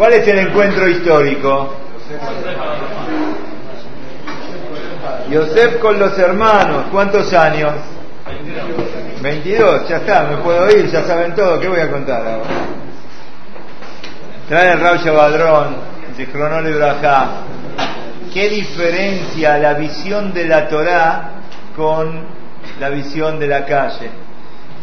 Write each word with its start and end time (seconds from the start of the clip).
¿Cuál 0.00 0.14
es 0.14 0.26
el 0.28 0.38
encuentro 0.38 0.88
histórico? 0.88 1.74
Yosef 5.28 5.78
con 5.78 5.98
los 5.98 6.18
hermanos, 6.18 6.86
¿cuántos 6.90 7.30
años? 7.34 7.74
22, 9.20 9.86
ya 9.90 9.98
está, 9.98 10.22
me 10.22 10.38
puedo 10.38 10.70
ir, 10.70 10.86
ya 10.86 11.04
saben 11.04 11.34
todo, 11.34 11.60
¿qué 11.60 11.68
voy 11.68 11.80
a 11.80 11.90
contar 11.90 12.26
ahora? 12.26 12.48
Trae 14.48 14.72
el 14.72 14.80
Raúl 14.80 15.00
Badrón, 15.10 15.76
de 16.16 16.70
Ibrahá. 16.70 17.28
¿Qué 18.32 18.48
diferencia 18.48 19.58
la 19.58 19.74
visión 19.74 20.32
de 20.32 20.46
la 20.46 20.66
Torá 20.66 21.30
con 21.76 22.24
la 22.80 22.88
visión 22.88 23.38
de 23.38 23.48
la 23.48 23.66
calle? 23.66 24.08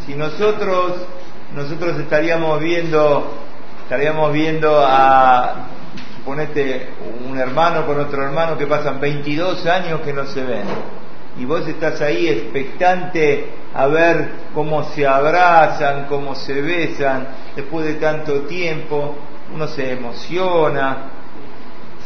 Si 0.06 0.14
nosotros, 0.14 0.94
nosotros 1.56 1.98
estaríamos 2.02 2.60
viendo, 2.60 3.47
estaríamos 3.88 4.34
viendo 4.34 4.84
a, 4.86 5.68
suponete, 6.18 6.90
un 7.26 7.40
hermano 7.40 7.86
con 7.86 7.98
otro 8.00 8.22
hermano 8.22 8.58
que 8.58 8.68
pasan 8.68 9.00
22 9.00 9.66
años 9.66 10.02
que 10.02 10.12
no 10.12 10.26
se 10.26 10.44
ven 10.44 10.66
y 11.40 11.46
vos 11.46 11.68
estás 11.68 12.02
ahí 12.02 12.28
expectante 12.28 13.48
a 13.74 13.88
ver 13.88 14.30
cómo 14.54 14.84
se 14.90 15.06
abrazan, 15.06 16.08
cómo 16.08 16.36
se 16.36 16.62
besan 16.62 17.28
después 17.56 17.86
de 17.86 17.94
tanto 17.96 18.42
tiempo, 18.42 19.16
uno 19.54 19.68
se 19.68 19.92
emociona. 19.92 21.12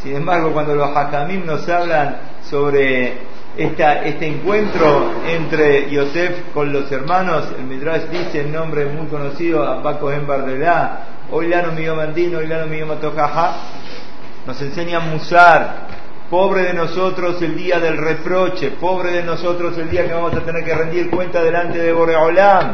Sin 0.04 0.18
embargo, 0.18 0.52
cuando 0.52 0.76
los 0.76 0.96
hakamim 0.96 1.46
nos 1.46 1.68
hablan 1.70 2.18
sobre 2.50 3.18
esta, 3.58 4.04
este 4.04 4.28
encuentro 4.28 5.12
entre 5.28 5.90
Yosef 5.90 6.52
con 6.54 6.72
los 6.72 6.92
hermanos, 6.92 7.48
el 7.58 7.66
Midrash 7.66 8.04
dice 8.04 8.42
el 8.42 8.52
nombre 8.52 8.86
muy 8.86 9.08
conocido, 9.08 9.64
Abaco 9.64 10.12
en 10.12 10.26
Bardelá, 10.26 11.06
Oilano 11.32 11.74
Miyomandino, 11.74 12.40
Oilano 12.40 12.68
Miyomatojaja, 12.68 13.56
nos 14.46 14.62
enseña 14.62 14.98
a 14.98 15.02
musar, 15.02 15.88
Pobre 16.32 16.64
de 16.64 16.74
nosotros 16.74 17.42
el 17.42 17.58
día 17.58 17.78
del 17.82 17.98
reproche, 17.98 18.72
pobre 18.80 19.12
de 19.12 19.22
nosotros 19.22 19.78
el 19.78 19.90
día 19.90 20.08
que 20.08 20.14
vamos 20.14 20.34
a 20.34 20.40
tener 20.40 20.64
que 20.64 20.74
rendir 20.74 21.10
cuenta 21.10 21.44
delante 21.44 21.78
de 21.78 21.92
Boreolam. 21.92 22.72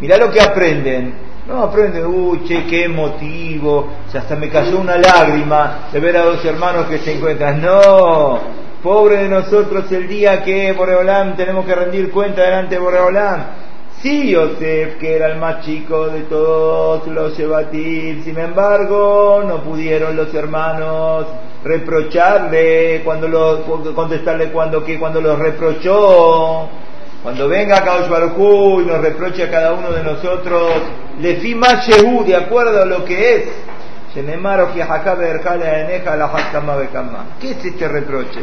Mirá 0.00 0.18
lo 0.18 0.30
que 0.30 0.38
aprenden. 0.38 1.14
No 1.48 1.62
aprenden, 1.62 2.04
uy, 2.04 2.44
che, 2.44 2.66
qué 2.66 2.84
emotivo, 2.84 3.88
o 4.06 4.18
hasta 4.18 4.36
me 4.36 4.50
cayó 4.50 4.78
una 4.78 4.98
lágrima 4.98 5.88
de 5.90 5.98
ver 5.98 6.18
a 6.18 6.24
dos 6.26 6.44
hermanos 6.44 6.88
que 6.88 6.98
se 6.98 7.14
encuentran. 7.14 7.62
No, 7.62 8.38
pobre 8.82 9.18
de 9.18 9.28
nosotros 9.28 9.90
el 9.92 10.08
día 10.08 10.42
que 10.42 10.72
Boreolam 10.72 11.36
tenemos 11.36 11.64
que 11.66 11.74
rendir 11.74 12.10
cuenta 12.10 12.42
delante 12.42 12.76
de 12.76 12.80
Boreolam. 12.80 13.44
Sí, 14.02 14.30
Yosef, 14.30 14.96
que 14.98 15.16
era 15.16 15.26
el 15.26 15.38
más 15.38 15.62
chico 15.62 16.06
de 16.06 16.22
todos 16.22 17.06
los 17.08 17.36
Shebatim, 17.36 18.24
sin 18.24 18.38
embargo, 18.38 19.44
no 19.46 19.62
pudieron 19.62 20.16
los 20.16 20.32
hermanos 20.32 21.26
reprocharle 21.62 23.02
cuando 23.04 23.28
lo, 23.28 23.62
contestarle 23.94 24.50
cuando 24.50 24.82
que 24.82 24.98
cuando 24.98 25.20
los 25.20 25.38
reprochó. 25.38 26.68
Cuando 27.22 27.48
venga 27.48 27.84
Kaush 27.84 28.08
Baruj 28.08 28.80
y 28.80 28.86
nos 28.86 29.02
reproche 29.02 29.42
a 29.42 29.50
cada 29.50 29.74
uno 29.74 29.92
de 29.92 30.02
nosotros, 30.02 30.72
le 31.20 31.36
fi 31.36 31.54
más 31.54 31.86
de 31.86 32.34
acuerdo 32.34 32.80
a 32.80 32.86
lo 32.86 33.04
que 33.04 33.34
es. 33.34 33.44
¿Qué 37.38 37.50
es 37.50 37.64
este 37.64 37.86
reproche? 37.86 38.40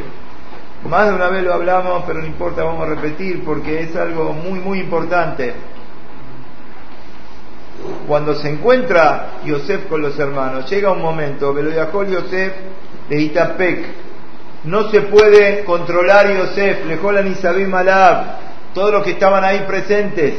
Más 0.86 1.08
de 1.08 1.16
una 1.16 1.30
vez 1.30 1.44
lo 1.44 1.54
hablamos, 1.54 2.04
pero 2.06 2.22
no 2.22 2.28
importa, 2.28 2.64
vamos 2.64 2.84
a 2.84 2.90
repetir 2.90 3.44
porque 3.44 3.82
es 3.82 3.96
algo 3.96 4.32
muy, 4.32 4.60
muy 4.60 4.80
importante. 4.80 5.54
Cuando 8.08 8.36
se 8.36 8.50
encuentra 8.50 9.40
Yosef 9.44 9.88
con 9.88 10.02
los 10.02 10.18
hermanos, 10.20 10.70
llega 10.70 10.92
un 10.92 11.02
momento, 11.02 11.54
Beloyahol 11.54 12.08
Yosef 12.08 12.54
de 13.10 13.22
Itapek, 13.22 13.86
no 14.66 14.90
se 14.92 15.02
puede 15.02 15.64
controlar 15.64 16.32
Yosef, 16.32 16.86
Lejolan 16.86 17.28
Isabim 17.28 17.74
Alab, 17.74 18.26
todos 18.74 18.92
los 18.92 19.04
que 19.04 19.12
estaban 19.12 19.44
ahí 19.44 19.66
presentes, 19.68 20.36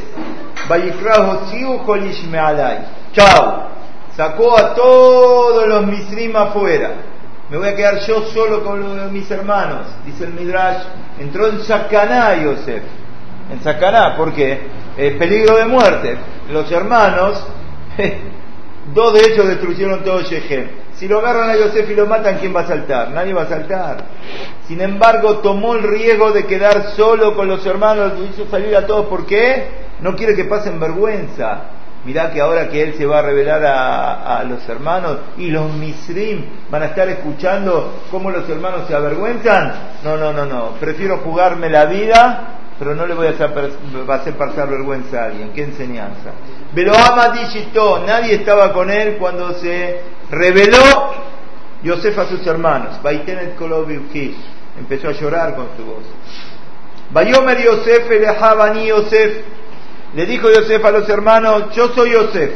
Chao, 3.13 3.67
sacó 4.15 4.57
a 4.57 4.73
todos 4.73 5.67
los 5.67 5.85
Misrim 5.85 6.35
afuera 6.35 7.09
me 7.49 7.57
voy 7.57 7.67
a 7.67 7.75
quedar 7.75 7.99
yo 8.01 8.23
solo 8.33 8.63
con 8.63 9.11
mis 9.11 9.29
hermanos, 9.31 9.87
dice 10.05 10.25
el 10.25 10.33
Midrash, 10.33 10.83
entró 11.19 11.47
en 11.47 11.61
Sacaná 11.61 12.35
Yosef, 12.43 12.83
en 13.51 13.61
Sacaná, 13.63 14.15
¿por 14.15 14.33
qué? 14.33 14.79
peligro 15.17 15.57
de 15.57 15.65
muerte. 15.65 16.17
Los 16.51 16.69
hermanos, 16.71 17.41
dos 18.93 19.13
de 19.13 19.33
ellos 19.33 19.47
destruyeron 19.47 20.03
todo 20.03 20.21
Shechem. 20.21 20.67
Si 20.95 21.07
lo 21.07 21.19
agarran 21.19 21.49
a 21.49 21.55
Yosef 21.55 21.89
y 21.89 21.95
lo 21.95 22.05
matan, 22.05 22.37
¿quién 22.39 22.53
va 22.53 22.61
a 22.61 22.67
saltar? 22.67 23.11
Nadie 23.11 23.33
va 23.33 23.43
a 23.43 23.47
saltar. 23.47 24.03
Sin 24.67 24.81
embargo, 24.81 25.37
tomó 25.37 25.75
el 25.75 25.83
riesgo 25.83 26.31
de 26.33 26.45
quedar 26.45 26.91
solo 26.97 27.35
con 27.35 27.47
los 27.47 27.65
hermanos, 27.65 28.19
lo 28.19 28.25
hizo 28.25 28.45
salir 28.49 28.75
a 28.75 28.85
todos. 28.85 29.05
¿Por 29.07 29.25
qué? 29.25 29.87
No 30.01 30.15
quiere 30.15 30.35
que 30.35 30.43
pasen 30.43 30.79
vergüenza. 30.79 31.61
Mirá 32.05 32.31
que 32.31 32.39
ahora 32.39 32.69
que 32.69 32.81
él 32.81 32.93
se 32.95 33.05
va 33.05 33.19
a 33.19 33.21
revelar 33.21 33.61
a, 33.65 34.43
los 34.45 34.67
hermanos 34.69 35.17
y 35.37 35.49
los 35.49 35.73
misrim 35.73 36.45
van 36.69 36.83
a 36.83 36.85
estar 36.87 37.09
escuchando 37.09 38.03
cómo 38.09 38.31
los 38.31 38.47
hermanos 38.49 38.87
se 38.87 38.95
avergüenzan. 38.95 39.73
No, 40.03 40.15
no, 40.15 40.31
no, 40.31 40.45
no. 40.45 40.71
Prefiero 40.79 41.17
jugarme 41.17 41.69
la 41.69 41.85
vida, 41.85 42.59
pero 42.79 42.95
no 42.95 43.05
le 43.05 43.13
voy 43.13 43.27
a 43.27 43.31
hacer, 43.31 43.51
va 44.09 44.15
a 44.15 44.17
hacer 44.17 44.35
pasar 44.35 44.69
vergüenza 44.69 45.23
a 45.23 45.25
alguien. 45.25 45.51
Qué 45.53 45.63
enseñanza. 45.63 46.31
Pero 46.73 46.93
ama 46.95 47.29
digitó, 47.29 47.99
nadie 48.05 48.35
estaba 48.35 48.71
con 48.71 48.89
él 48.89 49.17
cuando 49.17 49.53
se 49.55 49.99
reveló 50.31 51.13
Yosef 51.83 52.17
a 52.17 52.25
sus 52.27 52.47
hermanos. 52.47 52.97
Empezó 54.79 55.09
a 55.09 55.11
llorar 55.11 55.55
con 55.55 55.67
su 55.75 55.83
voz. 55.83 56.03
Bayomer 57.11 57.61
Yosef, 57.61 58.09
ni 58.73 58.87
Yosef. 58.87 59.58
Le 60.13 60.25
dijo 60.25 60.49
Yosef 60.49 60.83
a 60.83 60.91
los 60.91 61.07
hermanos, 61.07 61.75
yo 61.75 61.89
soy 61.89 62.11
Yosef. 62.11 62.51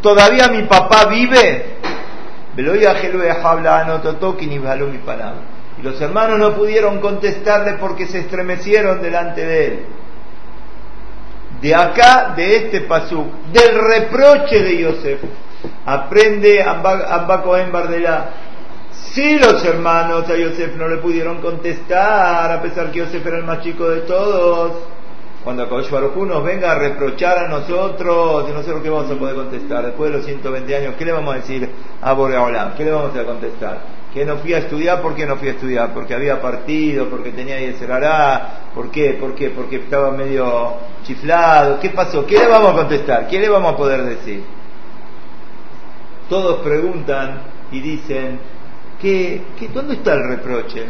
todavía 0.00 0.48
mi 0.48 0.62
papá 0.64 1.06
vive. 1.06 1.76
Y 5.78 5.82
los 5.82 6.00
hermanos 6.00 6.38
no 6.38 6.54
pudieron 6.54 7.00
contestarle 7.00 7.74
porque 7.74 8.06
se 8.06 8.20
estremecieron 8.20 9.00
delante 9.00 9.46
de 9.46 9.66
él. 9.66 9.86
De 11.60 11.74
acá, 11.74 12.32
de 12.36 12.56
este 12.56 12.80
pasuk, 12.82 13.26
del 13.52 13.78
reproche 13.78 14.62
de 14.62 14.78
Yosef, 14.78 15.20
aprende 15.86 16.62
Abba 16.62 17.42
Cohen 17.42 17.70
Bardela 17.70 18.30
si 19.12 19.38
los 19.38 19.64
hermanos 19.64 20.28
a 20.28 20.36
Yosef 20.36 20.76
no 20.76 20.88
le 20.88 20.98
pudieron 20.98 21.40
contestar, 21.40 22.52
a 22.52 22.62
pesar 22.62 22.90
que 22.90 23.00
Yosef 23.00 23.26
era 23.26 23.38
el 23.38 23.44
más 23.44 23.60
chico 23.60 23.88
de 23.88 24.02
todos, 24.02 24.72
cuando 25.42 25.66
Kosh 25.70 25.90
nos 25.90 26.44
venga 26.44 26.72
a 26.72 26.74
reprochar 26.74 27.38
a 27.38 27.48
nosotros, 27.48 28.46
y 28.48 28.52
nosotros 28.52 28.82
qué 28.82 28.90
vamos 28.90 29.10
a 29.10 29.14
poder 29.14 29.34
contestar, 29.34 29.86
después 29.86 30.10
de 30.10 30.18
los 30.18 30.26
120 30.26 30.76
años, 30.76 30.94
¿qué 30.98 31.04
le 31.06 31.12
vamos 31.12 31.34
a 31.34 31.36
decir 31.38 31.68
a 32.02 32.12
Boreolam? 32.12 32.74
¿Qué 32.74 32.84
le 32.84 32.90
vamos 32.90 33.16
a 33.16 33.24
contestar? 33.24 33.78
Que 34.12 34.26
no 34.26 34.36
fui 34.36 34.52
a 34.52 34.58
estudiar, 34.58 35.00
¿por 35.00 35.14
qué 35.14 35.24
no 35.24 35.36
fui 35.36 35.48
a 35.48 35.52
estudiar? 35.52 35.94
Porque 35.94 36.14
había 36.14 36.42
partido, 36.42 37.08
porque 37.08 37.30
tenía 37.30 37.58
Yeserará, 37.58 38.70
¿por 38.74 38.90
qué? 38.90 39.14
¿Por 39.14 39.34
qué? 39.34 39.48
Porque 39.48 39.76
estaba 39.76 40.10
medio 40.10 40.74
chiflado, 41.04 41.80
¿qué 41.80 41.88
pasó? 41.88 42.26
¿Qué 42.26 42.36
le 42.36 42.46
vamos 42.46 42.72
a 42.72 42.74
contestar? 42.74 43.26
¿Qué 43.26 43.40
le 43.40 43.48
vamos 43.48 43.72
a 43.72 43.76
poder 43.78 44.02
decir? 44.02 44.44
Todos 46.28 46.60
preguntan 46.60 47.40
y 47.72 47.80
dicen, 47.80 48.38
que, 49.00 49.42
¿dónde 49.72 49.94
está 49.94 50.14
el 50.14 50.28
reproche? 50.28 50.84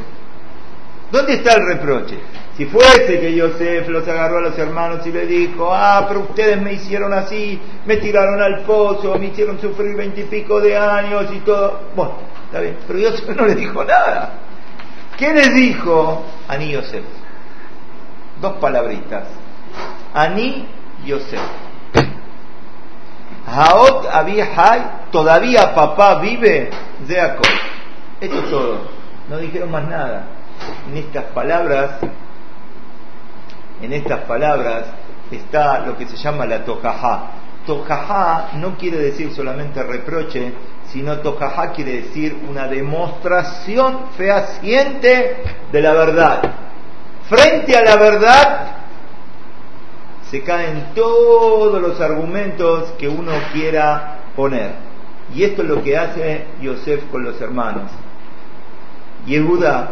¿Dónde 1.10 1.34
está 1.34 1.54
el 1.54 1.66
reproche? 1.66 2.18
Si 2.56 2.66
fuese 2.66 3.20
que 3.20 3.34
Yosef 3.34 3.88
los 3.88 4.06
agarró 4.06 4.38
a 4.38 4.42
los 4.42 4.58
hermanos 4.58 5.06
y 5.06 5.12
le 5.12 5.26
dijo, 5.26 5.70
ah, 5.72 6.04
pero 6.06 6.20
ustedes 6.20 6.60
me 6.60 6.74
hicieron 6.74 7.12
así, 7.12 7.60
me 7.86 7.96
tiraron 7.96 8.40
al 8.40 8.60
pozo, 8.64 9.18
me 9.18 9.26
hicieron 9.26 9.60
sufrir 9.60 9.96
veintipico 9.96 10.60
de 10.60 10.76
años 10.76 11.26
y 11.32 11.40
todo. 11.40 11.80
Bueno, 11.96 12.14
está 12.46 12.60
bien, 12.60 12.76
pero 12.86 12.98
Yosef 12.98 13.28
no 13.36 13.46
le 13.46 13.54
dijo 13.54 13.84
nada. 13.84 14.34
¿Qué 15.16 15.32
le 15.32 15.50
dijo 15.50 16.24
Ani 16.48 16.72
Yosef? 16.72 17.04
Dos 18.40 18.54
palabritas. 18.54 19.24
Ani 20.14 20.66
Yosef. 21.04 21.40
Haot 23.46 24.06
Abihai, 24.12 25.10
todavía 25.10 25.74
papá 25.74 26.20
vive 26.20 26.70
de 27.06 27.14
Jacob. 27.14 27.69
Esto 28.20 28.38
es 28.38 28.50
todo. 28.50 28.78
No 29.28 29.38
dijeron 29.38 29.70
más 29.70 29.88
nada. 29.88 30.24
En 30.90 30.96
estas 30.96 31.24
palabras, 31.26 31.92
en 33.80 33.92
estas 33.92 34.20
palabras 34.20 34.84
está 35.30 35.80
lo 35.86 35.96
que 35.96 36.06
se 36.06 36.16
llama 36.16 36.44
la 36.44 36.64
tojajá. 36.64 37.30
Tojajá 37.66 38.50
no 38.54 38.76
quiere 38.76 38.98
decir 38.98 39.32
solamente 39.32 39.82
reproche, 39.82 40.52
sino 40.88 41.18
tojajá 41.20 41.72
quiere 41.72 42.02
decir 42.02 42.36
una 42.48 42.66
demostración 42.66 44.06
fehaciente 44.16 45.42
de 45.70 45.80
la 45.80 45.92
verdad. 45.92 46.42
Frente 47.28 47.76
a 47.76 47.82
la 47.82 47.96
verdad 47.96 48.66
se 50.30 50.42
caen 50.42 50.92
todos 50.94 51.80
los 51.80 52.00
argumentos 52.00 52.92
que 52.98 53.08
uno 53.08 53.32
quiera 53.52 54.18
poner. 54.36 54.72
Y 55.34 55.44
esto 55.44 55.62
es 55.62 55.68
lo 55.68 55.82
que 55.82 55.96
hace 55.96 56.46
Yosef 56.60 57.04
con 57.10 57.24
los 57.24 57.40
hermanos. 57.40 57.90
Yehuda 59.26 59.88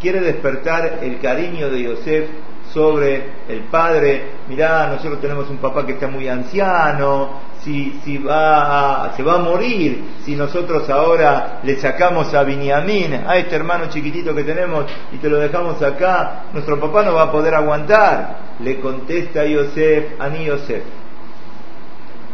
quiere 0.00 0.20
despertar 0.20 0.98
el 1.02 1.20
cariño 1.20 1.70
de 1.70 1.82
Yosef 1.82 2.28
sobre 2.72 3.24
el 3.48 3.60
padre. 3.70 4.32
Mirá, 4.48 4.88
nosotros 4.88 5.20
tenemos 5.20 5.48
un 5.48 5.58
papá 5.58 5.86
que 5.86 5.92
está 5.92 6.08
muy 6.08 6.28
anciano, 6.28 7.40
si, 7.62 8.00
si 8.04 8.18
va 8.18 9.04
a, 9.06 9.16
se 9.16 9.22
va 9.22 9.36
a 9.36 9.38
morir, 9.38 10.04
si 10.24 10.36
nosotros 10.36 10.90
ahora 10.90 11.60
le 11.62 11.76
sacamos 11.76 12.34
a 12.34 12.42
Binyamin, 12.42 13.24
a 13.26 13.36
este 13.38 13.56
hermano 13.56 13.86
chiquitito 13.88 14.34
que 14.34 14.44
tenemos, 14.44 14.84
y 15.12 15.16
te 15.16 15.30
lo 15.30 15.38
dejamos 15.38 15.80
acá, 15.82 16.44
nuestro 16.52 16.78
papá 16.78 17.02
no 17.04 17.14
va 17.14 17.22
a 17.22 17.32
poder 17.32 17.54
aguantar. 17.54 18.44
Le 18.60 18.80
contesta 18.80 19.44
Yosef, 19.46 20.20
a 20.20 20.28
ni 20.28 20.44
Yosef. 20.44 20.82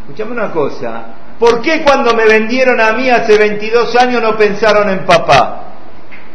Escuchame 0.03 0.33
una 0.33 0.51
cosa, 0.51 1.05
¿por 1.39 1.61
qué 1.61 1.83
cuando 1.85 2.15
me 2.15 2.27
vendieron 2.27 2.81
a 2.81 2.93
mí 2.93 3.09
hace 3.09 3.39
22 3.39 3.95
años 3.97 4.21
no 4.21 4.37
pensaron 4.37 4.89
en 4.89 5.05
papá? 5.05 5.70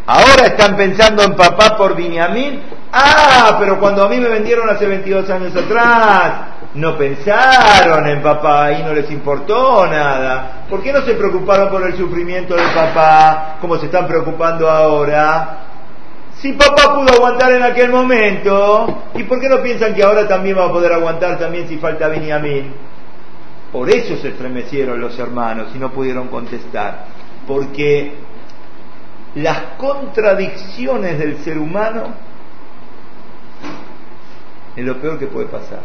Ahora 0.07 0.45
están 0.45 0.75
pensando 0.77 1.23
en 1.23 1.35
papá 1.35 1.75
por 1.75 1.95
Binyamin. 1.95 2.61
Ah, 2.93 3.57
pero 3.59 3.79
cuando 3.79 4.03
a 4.03 4.09
mí 4.09 4.17
me 4.19 4.29
vendieron 4.29 4.69
hace 4.69 4.85
22 4.85 5.29
años 5.29 5.55
atrás, 5.55 6.33
no 6.75 6.97
pensaron 6.97 8.07
en 8.07 8.21
papá 8.21 8.71
y 8.73 8.83
no 8.83 8.93
les 8.93 9.09
importó 9.09 9.87
nada. 9.87 10.65
¿Por 10.69 10.83
qué 10.83 10.93
no 10.93 11.01
se 11.01 11.15
preocuparon 11.15 11.69
por 11.69 11.85
el 11.87 11.97
sufrimiento 11.97 12.55
del 12.55 12.71
papá 12.73 13.57
como 13.59 13.77
se 13.77 13.87
están 13.87 14.07
preocupando 14.07 14.69
ahora? 14.69 15.57
Si 16.37 16.53
papá 16.53 16.93
pudo 16.93 17.11
aguantar 17.13 17.53
en 17.53 17.63
aquel 17.63 17.89
momento, 17.89 19.03
¿y 19.15 19.23
por 19.23 19.39
qué 19.39 19.49
no 19.49 19.61
piensan 19.61 19.95
que 19.95 20.03
ahora 20.03 20.27
también 20.27 20.57
va 20.57 20.65
a 20.65 20.71
poder 20.71 20.93
aguantar 20.93 21.39
también 21.39 21.67
si 21.67 21.77
falta 21.77 22.09
Binyamin? 22.09 22.73
Por 23.71 23.89
eso 23.89 24.15
se 24.17 24.29
estremecieron 24.29 25.01
los 25.01 25.17
hermanos 25.17 25.69
y 25.73 25.79
no 25.79 25.91
pudieron 25.91 26.27
contestar. 26.27 27.05
Porque 27.47 28.13
las 29.35 29.59
contradicciones 29.77 31.19
del 31.19 31.37
ser 31.39 31.57
humano 31.57 32.13
es 34.75 34.85
lo 34.85 34.99
peor 34.99 35.19
que 35.19 35.27
puede 35.27 35.47
pasar. 35.47 35.81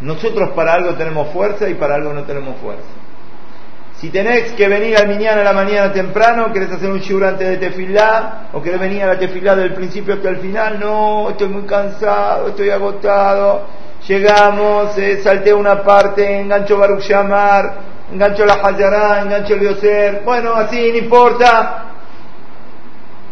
Nosotros 0.00 0.50
para 0.50 0.74
algo 0.74 0.94
tenemos 0.94 1.28
fuerza 1.32 1.68
y 1.68 1.74
para 1.74 1.94
algo 1.94 2.12
no 2.12 2.24
tenemos 2.24 2.56
fuerza. 2.56 2.84
Si 3.98 4.10
tenés 4.10 4.52
que 4.52 4.68
venir 4.68 4.96
al 4.98 5.08
mañana 5.08 5.40
a 5.40 5.44
la 5.44 5.54
mañana 5.54 5.92
temprano, 5.92 6.52
querés 6.52 6.70
hacer 6.70 6.90
un 6.90 6.98
shiur 6.98 7.24
antes 7.24 7.48
de 7.48 7.56
tefilá, 7.56 8.48
o 8.52 8.60
querés 8.60 8.78
venir 8.78 9.02
a 9.02 9.06
la 9.06 9.18
tefilá 9.18 9.56
del 9.56 9.72
principio 9.72 10.14
hasta 10.14 10.28
el 10.28 10.36
final, 10.36 10.78
no, 10.78 11.30
estoy 11.30 11.48
muy 11.48 11.62
cansado, 11.62 12.48
estoy 12.48 12.68
agotado, 12.68 13.64
llegamos, 14.06 14.98
eh, 14.98 15.22
salté 15.22 15.54
una 15.54 15.82
parte, 15.82 16.40
engancho 16.40 16.76
Baruch 16.76 17.00
Shamar, 17.00 17.74
engancho 18.12 18.44
la 18.44 18.60
Hayará, 18.62 19.22
engancho 19.22 19.54
el 19.54 19.60
Yoser, 19.62 20.22
bueno, 20.26 20.52
así, 20.52 20.90
no 20.92 20.98
importa, 20.98 21.95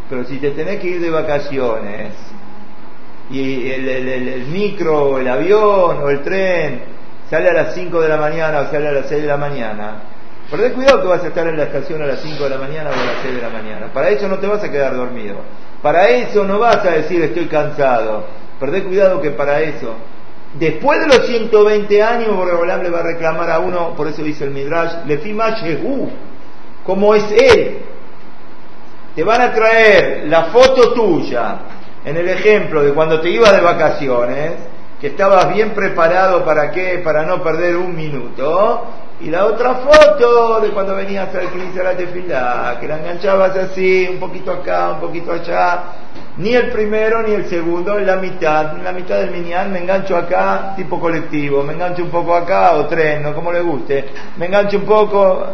pero 0.09 0.25
si 0.25 0.39
te 0.39 0.51
tenés 0.51 0.81
que 0.81 0.89
ir 0.89 1.01
de 1.01 1.11
vacaciones 1.11 2.12
y 3.31 3.71
el, 3.71 4.47
micro, 4.47 5.19
el 5.19 5.29
avión 5.29 6.03
o 6.03 6.11
el 6.11 6.23
tren 6.23 6.83
sale 7.31 7.51
a 7.51 7.53
las 7.53 7.75
5 7.75 8.01
de 8.01 8.09
la 8.09 8.17
mañana 8.17 8.61
o 8.61 8.71
sale 8.71 8.89
a 8.89 8.93
las 8.93 9.06
6 9.09 9.23
de 9.23 9.29
la 9.29 9.37
mañana, 9.37 10.03
perdés 10.51 10.73
cuidado 10.73 11.03
que 11.03 11.09
vas 11.09 11.25
a 11.25 11.29
estar 11.29 11.47
en 11.47 11.56
la 11.56 11.65
estación 11.65 12.03
a 12.03 12.06
las 12.06 12.21
5 12.21 12.45
de 12.45 12.51
la 12.51 12.59
mañana 12.59 12.91
o 12.91 12.93
a 12.93 13.05
las 13.05 13.23
6 13.23 13.35
de 13.35 13.43
la 13.43 13.51
mañana. 13.51 13.87
Para 13.93 14.11
eso 14.11 14.29
no 14.29 14.39
te 14.39 14.47
vas 14.47 14.62
a 14.62 14.71
quedar 14.71 14.95
dormido. 14.95 15.37
Para 15.83 16.09
eso 16.09 16.45
no 16.45 16.59
vas 16.59 16.85
a 16.85 16.91
decir 16.91 17.23
estoy 17.23 17.47
cansado. 17.47 18.27
Perdés 18.61 18.85
cuidado 18.85 19.21
que 19.21 19.31
para 19.31 19.61
eso 19.61 19.95
Después 20.59 21.00
de 21.00 21.09
los 21.09 21.27
120 21.27 22.03
años, 22.03 22.37
Boreolam 22.37 22.83
le 22.83 22.91
va 22.91 23.00
a 23.00 23.03
reclamar 23.03 23.50
a 23.50 23.59
uno, 23.59 23.95
por 23.97 24.07
eso 24.07 24.23
dice 24.23 24.45
el 24.45 24.50
Midrash, 24.50 25.05
Lefima 25.05 25.50
Shehu, 25.50 26.09
como 26.85 27.15
es 27.15 27.25
él, 27.33 27.79
te 29.14 29.22
van 29.22 29.40
a 29.40 29.52
traer 29.52 30.25
la 30.26 30.44
foto 30.44 30.93
tuya, 30.93 31.58
en 32.05 32.16
el 32.16 32.28
ejemplo 32.28 32.82
de 32.82 32.93
cuando 32.93 33.20
te 33.20 33.31
ibas 33.31 33.52
de 33.52 33.61
vacaciones, 33.61 34.52
que 35.00 35.08
estabas 35.08 35.52
bien 35.52 35.70
preparado 35.70 36.44
para 36.44 36.70
qué, 36.70 37.00
para 37.05 37.25
no 37.25 37.43
perder 37.43 37.76
un 37.76 37.94
minuto, 37.94 38.84
y 39.20 39.31
la 39.31 39.46
otra 39.46 39.76
foto 39.76 40.61
de 40.61 40.70
cuando 40.70 40.96
venías 40.96 41.32
al 41.34 41.49
Cristo 41.50 41.81
a 41.81 41.84
la 41.84 41.96
tefilá, 41.96 42.76
que 42.81 42.88
la 42.88 42.99
enganchabas 42.99 43.56
así, 43.56 44.08
un 44.11 44.19
poquito 44.19 44.50
acá, 44.50 44.90
un 44.90 45.00
poquito 45.00 45.32
allá, 45.32 45.82
ni 46.37 46.52
el 46.55 46.70
primero 46.70 47.22
ni 47.22 47.32
el 47.32 47.46
segundo, 47.49 47.96
en 47.99 48.06
la 48.06 48.16
mitad, 48.16 48.76
en 48.76 48.82
la 48.84 48.93
mitad 48.93 49.19
del 49.19 49.31
minián 49.31 49.72
me 49.72 49.78
engancho 49.78 50.16
acá, 50.16 50.75
tipo 50.76 50.99
colectivo, 50.99 51.62
me 51.62 51.75
engancho 51.75 52.02
un 52.02 52.11
poco 52.11 52.34
acá, 52.34 52.72
o 52.72 52.87
tren, 52.87 53.22
no 53.22 53.34
como 53.34 53.52
le 53.52 53.61
guste, 53.61 54.05
me 54.37 54.46
engancho 54.46 54.78
un 54.78 54.84
poco, 54.84 55.46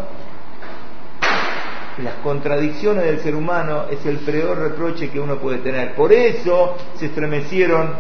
las 2.03 2.15
contradicciones 2.23 3.05
del 3.05 3.21
ser 3.21 3.35
humano 3.35 3.85
es 3.91 4.05
el 4.07 4.19
peor 4.19 4.59
reproche 4.59 5.11
que 5.11 5.21
uno 5.21 5.37
puede 5.37 5.59
tener. 5.59 5.95
Por 5.95 6.13
eso 6.13 6.77
se 6.95 7.07
estremecieron 7.07 7.95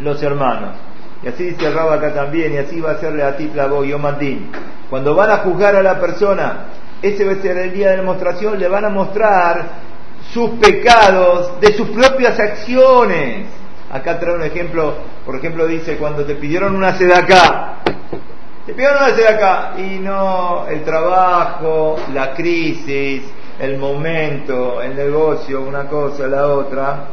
los 0.00 0.22
hermanos. 0.22 0.76
Y 1.22 1.28
así 1.28 1.44
dice 1.44 1.66
el 1.66 1.78
acá 1.78 2.12
también, 2.12 2.54
y 2.54 2.58
así 2.58 2.80
va 2.80 2.92
a 2.92 2.98
serle 2.98 3.22
a 3.22 3.36
Titla 3.36 3.70
y 3.84 3.92
Omandín. 3.92 4.50
Cuando 4.90 5.14
van 5.14 5.30
a 5.30 5.38
juzgar 5.38 5.74
a 5.76 5.82
la 5.82 5.98
persona, 5.98 6.66
ese 7.00 7.24
va 7.24 7.32
a 7.32 7.42
ser 7.42 7.56
el 7.58 7.72
día 7.72 7.90
de 7.90 7.96
demostración, 7.98 8.58
le 8.58 8.68
van 8.68 8.84
a 8.84 8.90
mostrar 8.90 9.64
sus 10.32 10.50
pecados 10.52 11.60
de 11.60 11.72
sus 11.74 11.88
propias 11.90 12.38
acciones. 12.38 13.46
Acá 13.90 14.18
trae 14.18 14.34
un 14.34 14.42
ejemplo, 14.42 14.94
por 15.24 15.36
ejemplo 15.36 15.66
dice, 15.66 15.96
cuando 15.96 16.24
te 16.24 16.34
pidieron 16.34 16.74
una 16.74 16.88
acá 16.88 17.73
te 18.66 18.72
pidieron 18.72 18.96
una 18.96 19.28
acá 19.28 19.74
y 19.76 19.98
no 19.98 20.66
el 20.68 20.84
trabajo, 20.84 21.96
la 22.14 22.32
crisis, 22.32 23.22
el 23.58 23.76
momento, 23.76 24.80
el 24.80 24.96
negocio, 24.96 25.60
una 25.60 25.86
cosa, 25.86 26.26
la 26.26 26.48
otra. 26.48 27.06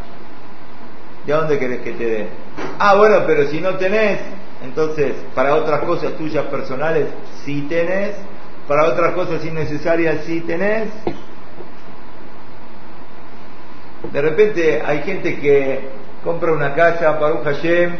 ¿De 1.25 1.33
dónde 1.33 1.59
querés 1.59 1.81
que 1.81 1.91
te 1.91 2.05
dé? 2.05 2.27
Ah, 2.79 2.95
bueno, 2.95 3.23
pero 3.27 3.47
si 3.47 3.59
no 3.59 3.75
tenés, 3.75 4.19
entonces 4.63 5.13
para 5.35 5.55
otras 5.55 5.81
cosas 5.81 6.13
tuyas 6.13 6.45
personales 6.45 7.07
sí 7.43 7.65
tenés, 7.67 8.15
para 8.67 8.85
otras 8.85 9.13
cosas 9.13 9.43
innecesarias 9.43 10.23
sí 10.25 10.41
tenés. 10.41 10.87
De 14.11 14.21
repente 14.21 14.81
hay 14.83 15.01
gente 15.03 15.39
que 15.39 15.89
compra 16.23 16.53
una 16.53 16.73
casa 16.73 17.19
para 17.19 17.33
un 17.33 17.43
Hashem, 17.43 17.97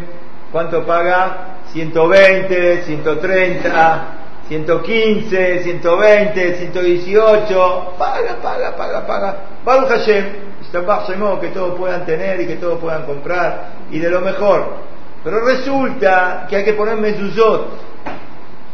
¿cuánto 0.52 0.86
paga? 0.86 1.51
120, 1.74 2.84
130, 2.84 4.06
115, 4.48 5.64
120, 5.64 6.56
118, 6.58 7.94
paga, 7.98 8.36
paga, 8.42 8.76
paga, 8.76 9.08
paga. 9.08 9.36
Baruch 9.64 9.90
Hashem, 9.90 10.26
que 11.40 11.48
todos 11.50 11.78
puedan 11.78 12.06
tener 12.06 12.42
y 12.42 12.48
que 12.48 12.56
todos 12.56 12.80
puedan 12.80 13.06
comprar 13.06 13.70
y 13.92 14.00
de 14.00 14.10
lo 14.10 14.22
mejor. 14.22 14.92
Pero 15.24 15.46
resulta 15.46 16.48
que 16.50 16.58
hay 16.58 16.64
que 16.64 16.74
poner 16.74 16.98
mezuzot. 16.98 17.92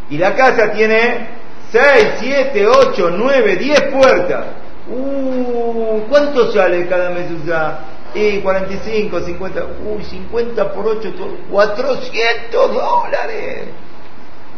Y 0.09 0.17
la 0.17 0.33
casa 0.33 0.71
tiene 0.71 1.27
6, 1.71 1.83
7, 2.19 2.67
8, 2.67 3.11
9, 3.11 3.55
10 3.57 3.81
puertas. 3.91 4.45
Uh, 4.89 6.03
¿cuánto 6.09 6.51
sale 6.53 6.87
cada 6.87 7.09
mezuzá? 7.09 7.79
Y 8.13 8.39
45, 8.39 9.19
50, 9.19 9.65
uy, 9.85 10.03
50 10.03 10.73
por 10.73 10.87
8, 10.87 11.13
400 11.51 12.73
dólares. 12.73 13.67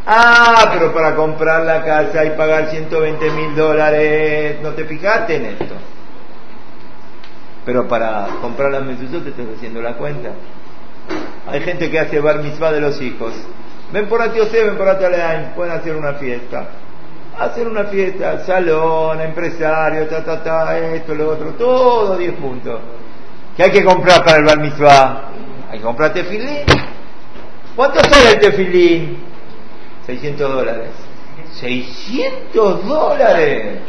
Ah, 0.05 0.69
pero 0.73 0.93
para 0.93 1.15
comprar 1.15 1.65
la 1.65 1.83
casa 1.83 2.25
y 2.25 2.31
pagar 2.31 2.69
120 2.69 3.29
mil 3.31 3.55
dólares, 3.55 4.57
¿no 4.61 4.71
te 4.71 4.85
fijaste 4.85 5.35
en 5.35 5.45
esto? 5.45 5.75
Pero 7.65 7.87
para 7.87 8.27
comprar 8.41 8.71
la 8.71 8.79
mesuzot 8.79 9.23
te 9.23 9.29
estás 9.29 9.45
haciendo 9.55 9.81
la 9.81 9.93
cuenta. 9.93 10.31
Hay 11.47 11.61
gente 11.61 11.89
que 11.91 11.99
hace 11.99 12.19
bar 12.19 12.41
de 12.41 12.81
los 12.81 13.01
hijos. 13.01 13.33
Ven 13.91 14.07
por 14.07 14.21
Atiosé, 14.21 14.63
ven 14.63 14.77
por 14.77 14.87
Ataleain, 14.87 15.51
pueden 15.55 15.73
hacer 15.73 15.95
una 15.95 16.13
fiesta. 16.13 16.67
Hacer 17.37 17.67
una 17.67 17.85
fiesta, 17.85 18.45
salón, 18.45 19.21
empresario, 19.21 20.07
ta, 20.07 20.23
ta, 20.23 20.43
ta, 20.43 20.77
esto, 20.77 21.15
lo 21.15 21.29
otro, 21.29 21.51
todo 21.53 22.17
10 22.17 22.33
puntos. 22.33 22.79
¿Qué 23.59 23.65
hay 23.65 23.71
que 23.71 23.83
comprar 23.83 24.23
para 24.23 24.37
el 24.37 24.45
bar 24.45 24.57
mitzvah? 24.57 25.31
Hay 25.69 25.79
que 25.79 25.83
comprar 25.83 26.13
tefilín. 26.13 26.63
¿Cuánto 27.75 27.99
sale 28.05 28.31
el 28.35 28.39
tefilín? 28.39 29.17
600 30.05 30.49
dólares. 30.49 30.91
600 31.55 32.87
dólares. 32.87 33.79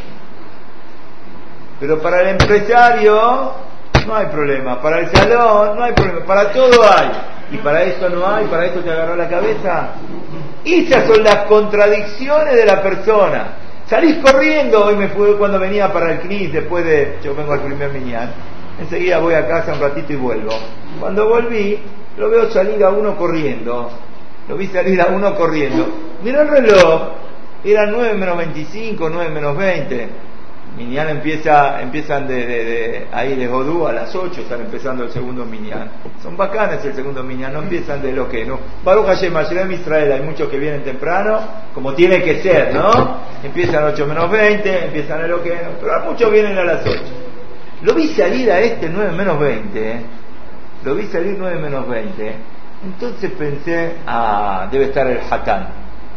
Pero 1.79 2.03
para 2.03 2.23
el 2.23 2.29
empresario 2.31 3.53
no 4.09 4.17
hay 4.17 4.27
problema. 4.27 4.83
Para 4.83 4.99
el 4.99 5.11
salón 5.13 5.77
no 5.77 5.85
hay 5.85 5.93
problema. 5.93 6.27
Para 6.27 6.53
todo 6.53 6.83
hay. 6.83 7.11
Y 7.53 7.59
para 7.59 7.85
eso 7.85 8.09
no 8.09 8.27
hay. 8.27 8.47
Para 8.47 8.67
eso 8.67 8.81
te 8.81 8.91
agarró 8.91 9.15
la 9.15 9.29
cabeza. 9.29 9.91
Esas 10.65 11.07
son 11.07 11.23
las 11.23 11.45
contradicciones 11.45 12.57
de 12.57 12.67
la 12.67 12.83
persona. 12.83 13.53
Salís 13.87 14.17
corriendo. 14.17 14.87
Hoy 14.87 14.97
me 14.97 15.07
fue 15.11 15.39
cuando 15.39 15.61
venía 15.61 15.93
para 15.93 16.11
el 16.11 16.23
CNIS 16.23 16.55
después 16.55 16.85
de. 16.85 17.21
Yo 17.23 17.37
vengo 17.37 17.53
al 17.53 17.61
primer 17.61 17.93
minián 17.93 18.33
enseguida 18.81 19.19
voy 19.19 19.35
a 19.35 19.47
casa 19.47 19.75
un 19.75 19.81
ratito 19.81 20.13
y 20.13 20.17
vuelvo. 20.17 20.53
Cuando 20.99 21.29
volví, 21.29 21.79
lo 22.17 22.29
veo 22.31 22.51
salir 22.51 22.83
a 22.83 22.91
uno 22.91 23.17
corriendo. 23.17 23.91
Lo 24.49 24.57
vi 24.57 24.67
salir 24.67 25.01
a 25.01 25.07
uno 25.07 25.35
corriendo. 25.37 25.87
Mira 26.23 26.43
el 26.43 26.49
reloj, 26.49 27.03
Eran 27.63 27.93
9 27.93 28.15
menos 28.15 28.39
25, 28.39 29.11
9 29.11 29.31
menos 29.31 29.57
20. 29.57 30.09
Minyan 30.77 31.09
empieza, 31.09 31.83
empiezan 31.83 32.27
de, 32.29 33.07
ahí 33.13 33.35
de 33.35 33.47
Godú 33.49 33.87
a 33.87 33.93
las 33.93 34.15
8, 34.15 34.41
están 34.41 34.61
empezando 34.61 35.05
el 35.05 35.11
segundo 35.11 35.45
Minyan. 35.45 35.91
Son 36.23 36.37
bacanas 36.37 36.85
el 36.85 36.95
segundo 36.95 37.23
Minyan, 37.23 37.53
no 37.53 37.59
empiezan 37.61 38.01
de 38.01 38.13
lo 38.13 38.29
que 38.29 38.45
no. 38.45 38.59
Baruch 38.85 39.07
Hashem, 39.07 39.37
en 39.37 39.73
Israel 39.73 40.13
hay 40.13 40.23
muchos 40.23 40.49
que 40.49 40.59
vienen 40.59 40.83
temprano, 40.83 41.41
como 41.75 41.93
tiene 41.95 42.23
que 42.23 42.41
ser, 42.41 42.73
¿no? 42.75 43.19
Empiezan 43.43 43.85
8 43.85 44.07
menos 44.07 44.31
20, 44.31 44.85
empiezan 44.87 45.21
a 45.21 45.27
lo 45.27 45.43
que 45.43 45.51
no, 45.51 45.71
pero 45.81 46.05
muchos 46.05 46.31
vienen 46.31 46.57
a 46.57 46.65
las 46.65 46.87
8. 46.87 47.30
Lo 47.83 47.95
vi 47.95 48.09
salir 48.09 48.51
a 48.51 48.61
este 48.61 48.89
9 48.89 49.13
menos 49.13 49.39
20, 49.39 49.91
¿eh? 49.91 50.01
lo 50.85 50.95
vi 50.95 51.07
salir 51.07 51.37
9 51.39 51.59
menos 51.59 51.89
20. 51.89 52.35
Entonces 52.85 53.31
pensé, 53.33 53.97
ah, 54.07 54.69
debe 54.71 54.87
estar 54.87 55.07
el 55.07 55.21
Hatán, 55.31 55.69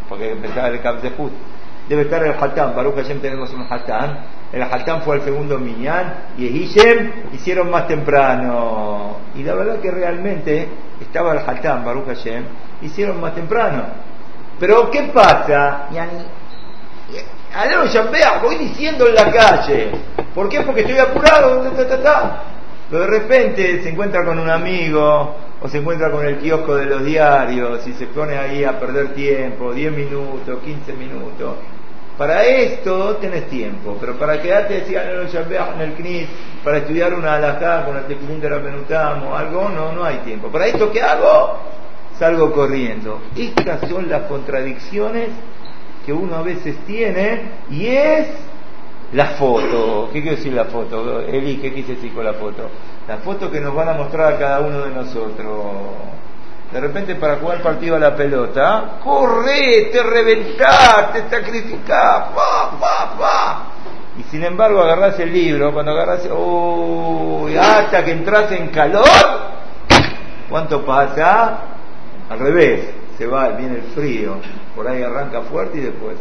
porque 0.08 0.32
empezaba 0.32 0.70
el 0.70 0.82
Cap 0.82 1.02
de 1.02 1.12
Debe 1.90 2.04
estar 2.04 2.24
el 2.24 2.32
Hatán, 2.32 2.74
Baruch 2.76 2.96
Hashem 2.96 3.20
tenemos 3.20 3.52
un 3.54 3.66
Hatán. 3.70 4.20
El 4.54 4.64
Hatán 4.64 5.02
fue 5.02 5.16
al 5.16 5.22
segundo 5.24 5.60
Minyan 5.60 6.14
y 6.38 6.48
el 6.48 6.56
Hishem 6.56 7.12
hicieron 7.34 7.70
más 7.70 7.88
temprano. 7.88 9.18
Y 9.36 9.44
la 9.44 9.56
verdad 9.56 9.80
que 9.82 9.92
realmente 9.92 10.70
estaba 11.02 11.34
el 11.34 11.40
Hatán, 11.40 11.84
Baruch 11.84 12.06
Hashem, 12.06 12.46
hicieron 12.82 13.20
más 13.20 13.36
temprano. 13.36 13.84
Pero 14.60 14.90
¿qué 14.92 15.12
pasa? 15.14 15.88
vea, 18.12 18.40
voy 18.42 18.56
diciendo 18.58 19.08
en 19.08 19.16
la 19.16 19.32
calle. 19.32 19.92
¿Por 20.34 20.50
qué? 20.50 20.62
Porque 20.62 20.82
estoy 20.82 20.98
apurado. 20.98 21.64
Pero 22.90 23.04
de 23.04 23.08
repente 23.08 23.82
se 23.82 23.90
encuentra 23.90 24.24
con 24.24 24.40
un 24.40 24.50
amigo 24.50 25.36
o 25.62 25.68
se 25.70 25.78
encuentra 25.78 26.12
con 26.12 26.26
el 26.26 26.38
kiosco 26.38 26.76
de 26.76 26.86
los 26.86 27.06
diarios 27.06 27.88
y 27.88 27.94
se 27.94 28.08
pone 28.08 28.38
ahí 28.38 28.64
a 28.64 28.80
perder 28.80 29.14
tiempo, 29.14 29.74
10 29.74 29.92
minutos, 29.94 30.60
15 30.64 30.94
minutos. 30.94 31.56
Para 32.18 32.44
esto 32.44 33.16
tenés 33.16 33.50
tiempo, 33.50 33.98
pero 34.00 34.14
para 34.20 34.40
quedarte 34.40 34.82
decía 34.82 35.12
en 35.12 35.82
el 35.82 35.96
CNIS, 35.96 36.28
para 36.64 36.78
estudiar 36.78 37.14
una 37.16 37.36
alajá 37.36 37.86
con 37.86 37.98
el 37.98 38.04
tequilín 38.04 38.40
de 38.40 38.48
o 38.50 39.36
algo, 39.36 39.70
no, 39.70 39.94
no 39.94 40.04
hay 40.04 40.18
tiempo. 40.18 40.50
Para 40.50 40.68
esto, 40.68 40.92
¿qué 40.92 41.02
hago? 41.02 41.58
Salgo 42.20 42.52
corriendo. 42.52 43.20
Estas 43.36 43.90
son 43.90 44.10
las 44.10 44.24
contradicciones 44.24 45.30
que 46.06 46.14
uno 46.14 46.36
a 46.36 46.44
veces 46.44 46.76
tiene 46.86 47.50
y 47.72 47.88
es 47.88 48.28
la 49.14 49.28
foto. 49.38 50.10
¿Qué 50.12 50.22
quiere 50.22 50.38
decir 50.38 50.54
la 50.54 50.66
foto? 50.66 51.22
Eli, 51.22 51.58
¿qué 51.58 51.74
quise 51.74 51.96
decir 51.96 52.14
con 52.14 52.26
la 52.26 52.34
foto? 52.34 52.70
La 53.08 53.18
foto 53.18 53.50
que 53.50 53.60
nos 53.60 53.74
van 53.74 53.90
a 53.90 53.94
mostrar 53.94 54.34
a 54.34 54.38
cada 54.40 54.60
uno 54.62 54.82
de 54.82 54.92
nosotros. 54.92 55.66
De 56.72 56.80
repente 56.80 57.16
para 57.16 57.38
jugar 57.38 57.62
partido 57.62 57.96
a 57.96 58.00
la 58.00 58.16
pelota, 58.16 59.00
corre, 59.04 59.90
te 59.92 60.02
reventás, 60.02 61.14
te 61.14 61.30
sacrificás, 61.30 62.30
pa, 62.34 62.72
pa, 62.80 63.16
pa. 63.18 63.64
Y 64.18 64.24
sin 64.24 64.44
embargo 64.44 64.82
agarrás 64.82 65.20
el 65.20 65.32
libro, 65.32 65.72
cuando 65.72 65.92
agarrás, 65.92 66.28
uy, 66.32 67.56
hasta 67.56 68.04
que 68.04 68.12
entras 68.12 68.52
en 68.54 68.70
calor, 68.70 69.06
¿cuánto 70.50 70.84
pasa? 70.84 71.60
Al 72.30 72.40
revés, 72.40 72.90
se 73.20 73.28
va, 73.28 73.50
viene 73.50 73.76
el 73.76 73.84
frío, 73.94 74.38
por 74.76 74.88
ahí 74.88 75.04
arranca 75.04 75.42
fuerte 75.42 75.78
y 75.78 75.82
después. 75.82 76.18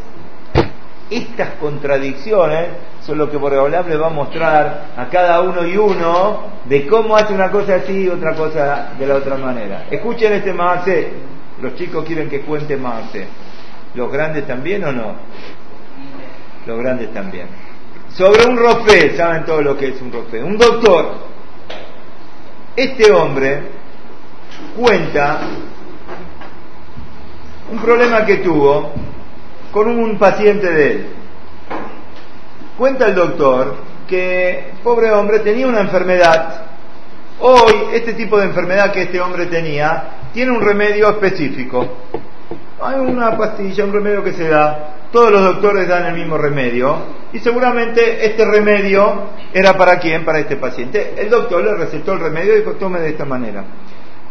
Estas 1.13 1.57
contradicciones 1.61 2.69
son 3.05 3.19
lo 3.19 3.31
que 3.31 3.37
Boreolam 3.37 3.87
le 3.87 3.97
va 3.97 4.07
a 4.07 4.11
mostrar 4.11 4.87
a 4.97 5.07
cada 5.11 5.43
uno 5.43 5.67
y 5.67 5.77
uno 5.77 6.53
de 6.65 6.87
cómo 6.87 7.15
hace 7.15 7.35
una 7.35 7.51
cosa 7.51 7.75
así 7.75 8.05
y 8.05 8.09
otra 8.09 8.35
cosa 8.35 8.93
de 8.99 9.07
la 9.07 9.17
otra 9.17 9.37
manera. 9.37 9.85
Escuchen 9.91 10.33
este 10.33 10.55
Maase, 10.55 11.11
los 11.61 11.75
chicos 11.75 12.07
quieren 12.07 12.31
que 12.31 12.41
cuente 12.41 12.79
Maase. 12.79 13.27
¿Los 13.95 14.11
grandes 14.11 14.47
también 14.47 14.85
o 14.85 14.93
no? 14.93 15.17
Los 16.67 16.79
grandes 16.79 17.13
también. 17.13 17.47
Sobre 18.15 18.47
un 18.47 18.57
rofe, 18.57 19.15
saben 19.15 19.45
todo 19.45 19.61
lo 19.61 19.77
que 19.77 19.89
es 19.89 20.01
un 20.01 20.11
rofe. 20.11 20.43
Un 20.43 20.57
doctor. 20.57 21.15
Este 22.75 23.13
hombre 23.13 23.65
cuenta 24.79 25.41
un 27.71 27.79
problema 27.79 28.25
que 28.25 28.39
tuvo 28.39 28.93
con 29.73 29.89
un 29.89 30.19
paciente 30.19 30.71
de 30.71 30.91
él. 30.93 31.07
Cuenta 32.77 33.07
el 33.07 33.15
doctor 33.15 33.77
que, 34.07 34.73
pobre 34.85 35.11
hombre, 35.11 35.41
tenía 35.41 35.67
una 35.67 35.81
enfermedad. 35.81 36.67
Hoy, 37.41 37.73
este 37.95 38.13
tipo 38.13 38.39
de 38.39 38.47
enfermedad 38.47 38.93
que 38.93 39.03
este 39.03 39.21
hombre 39.21 39.47
tenía, 39.47 40.29
tiene 40.33 40.53
un 40.53 40.61
remedio 40.61 41.09
específico. 41.11 41.87
Hay 42.81 43.01
una 43.01 43.37
pastilla, 43.37 43.85
un 43.85 43.93
remedio 43.93 44.23
que 44.23 44.33
se 44.33 44.49
da. 44.49 44.97
Todos 45.11 45.31
los 45.31 45.43
doctores 45.43 45.89
dan 45.89 46.07
el 46.07 46.15
mismo 46.15 46.37
remedio. 46.37 46.97
Y 47.33 47.39
seguramente 47.39 48.27
este 48.27 48.45
remedio 48.45 49.31
era 49.53 49.77
para 49.77 49.99
quién? 49.99 50.25
Para 50.25 50.41
este 50.41 50.57
paciente. 50.57 51.15
El 51.17 51.31
doctor 51.31 51.65
le 51.65 51.75
recetó 51.75 52.13
el 52.13 52.21
remedio 52.21 52.55
y 52.55 52.59
dijo, 52.59 52.73
tome 52.73 53.01
de 53.01 53.11
esta 53.11 53.25
manera. 53.25 53.65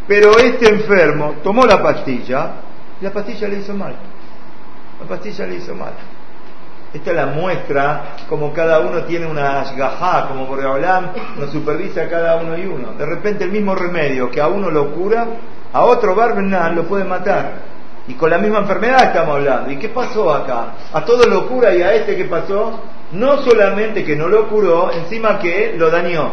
Pero 0.06 0.38
este 0.38 0.68
enfermo 0.68 1.36
tomó 1.42 1.64
la 1.64 1.82
pastilla 1.82 2.52
y 3.00 3.04
la 3.04 3.10
pastilla 3.10 3.48
le 3.48 3.58
hizo 3.58 3.74
mal. 3.74 3.96
La 5.02 5.08
pastilla 5.08 5.46
le 5.46 5.56
hizo 5.56 5.74
mal. 5.74 5.92
Esta 6.94 7.10
es 7.10 7.16
la 7.16 7.26
muestra 7.26 8.16
como 8.28 8.52
cada 8.52 8.78
uno 8.80 9.02
tiene 9.02 9.26
una 9.26 9.62
ashgajá, 9.62 10.28
como 10.28 10.46
Boreolam 10.46 11.08
nos 11.38 11.50
supervisa 11.50 12.02
a 12.02 12.08
cada 12.08 12.36
uno 12.36 12.56
y 12.56 12.66
uno. 12.66 12.92
De 12.92 13.04
repente 13.04 13.42
el 13.42 13.50
mismo 13.50 13.74
remedio 13.74 14.30
que 14.30 14.40
a 14.40 14.46
uno 14.46 14.70
lo 14.70 14.92
cura, 14.92 15.26
a 15.72 15.84
otro 15.84 16.14
Barbenan 16.14 16.76
lo 16.76 16.84
puede 16.84 17.04
matar. 17.04 17.72
Y 18.06 18.14
con 18.14 18.30
la 18.30 18.38
misma 18.38 18.60
enfermedad 18.60 19.06
estamos 19.06 19.36
hablando. 19.36 19.72
¿Y 19.72 19.76
qué 19.76 19.88
pasó 19.88 20.32
acá? 20.32 20.74
A 20.92 21.04
todo 21.04 21.26
lo 21.26 21.48
cura 21.48 21.74
y 21.74 21.82
a 21.82 21.94
este 21.94 22.14
que 22.14 22.26
pasó, 22.26 22.78
no 23.10 23.38
solamente 23.42 24.04
que 24.04 24.14
no 24.14 24.28
lo 24.28 24.48
curó, 24.48 24.92
encima 24.92 25.38
que 25.40 25.74
lo 25.76 25.90
dañó. 25.90 26.30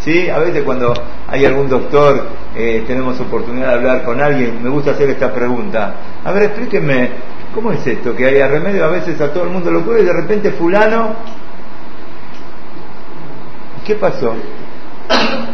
¿Sí? 0.00 0.28
A 0.28 0.38
veces 0.38 0.62
cuando 0.62 0.94
hay 1.26 1.44
algún 1.44 1.68
doctor, 1.68 2.28
eh, 2.56 2.84
tenemos 2.86 3.18
oportunidad 3.20 3.68
de 3.68 3.74
hablar 3.74 4.04
con 4.04 4.20
alguien, 4.20 4.62
me 4.62 4.70
gusta 4.70 4.92
hacer 4.92 5.10
esta 5.10 5.32
pregunta. 5.32 5.94
A 6.24 6.32
ver, 6.32 6.44
explíqueme, 6.44 7.10
¿Cómo 7.54 7.72
es 7.72 7.86
esto? 7.86 8.14
Que 8.14 8.26
haya 8.26 8.46
remedio 8.46 8.84
a 8.84 8.88
veces 8.88 9.20
a 9.20 9.32
todo 9.32 9.44
el 9.44 9.50
mundo 9.50 9.70
lo 9.70 9.84
cura 9.84 10.00
y 10.00 10.04
de 10.04 10.12
repente 10.12 10.52
fulano... 10.52 11.14
¿Qué 13.84 13.94
pasó? 13.94 14.34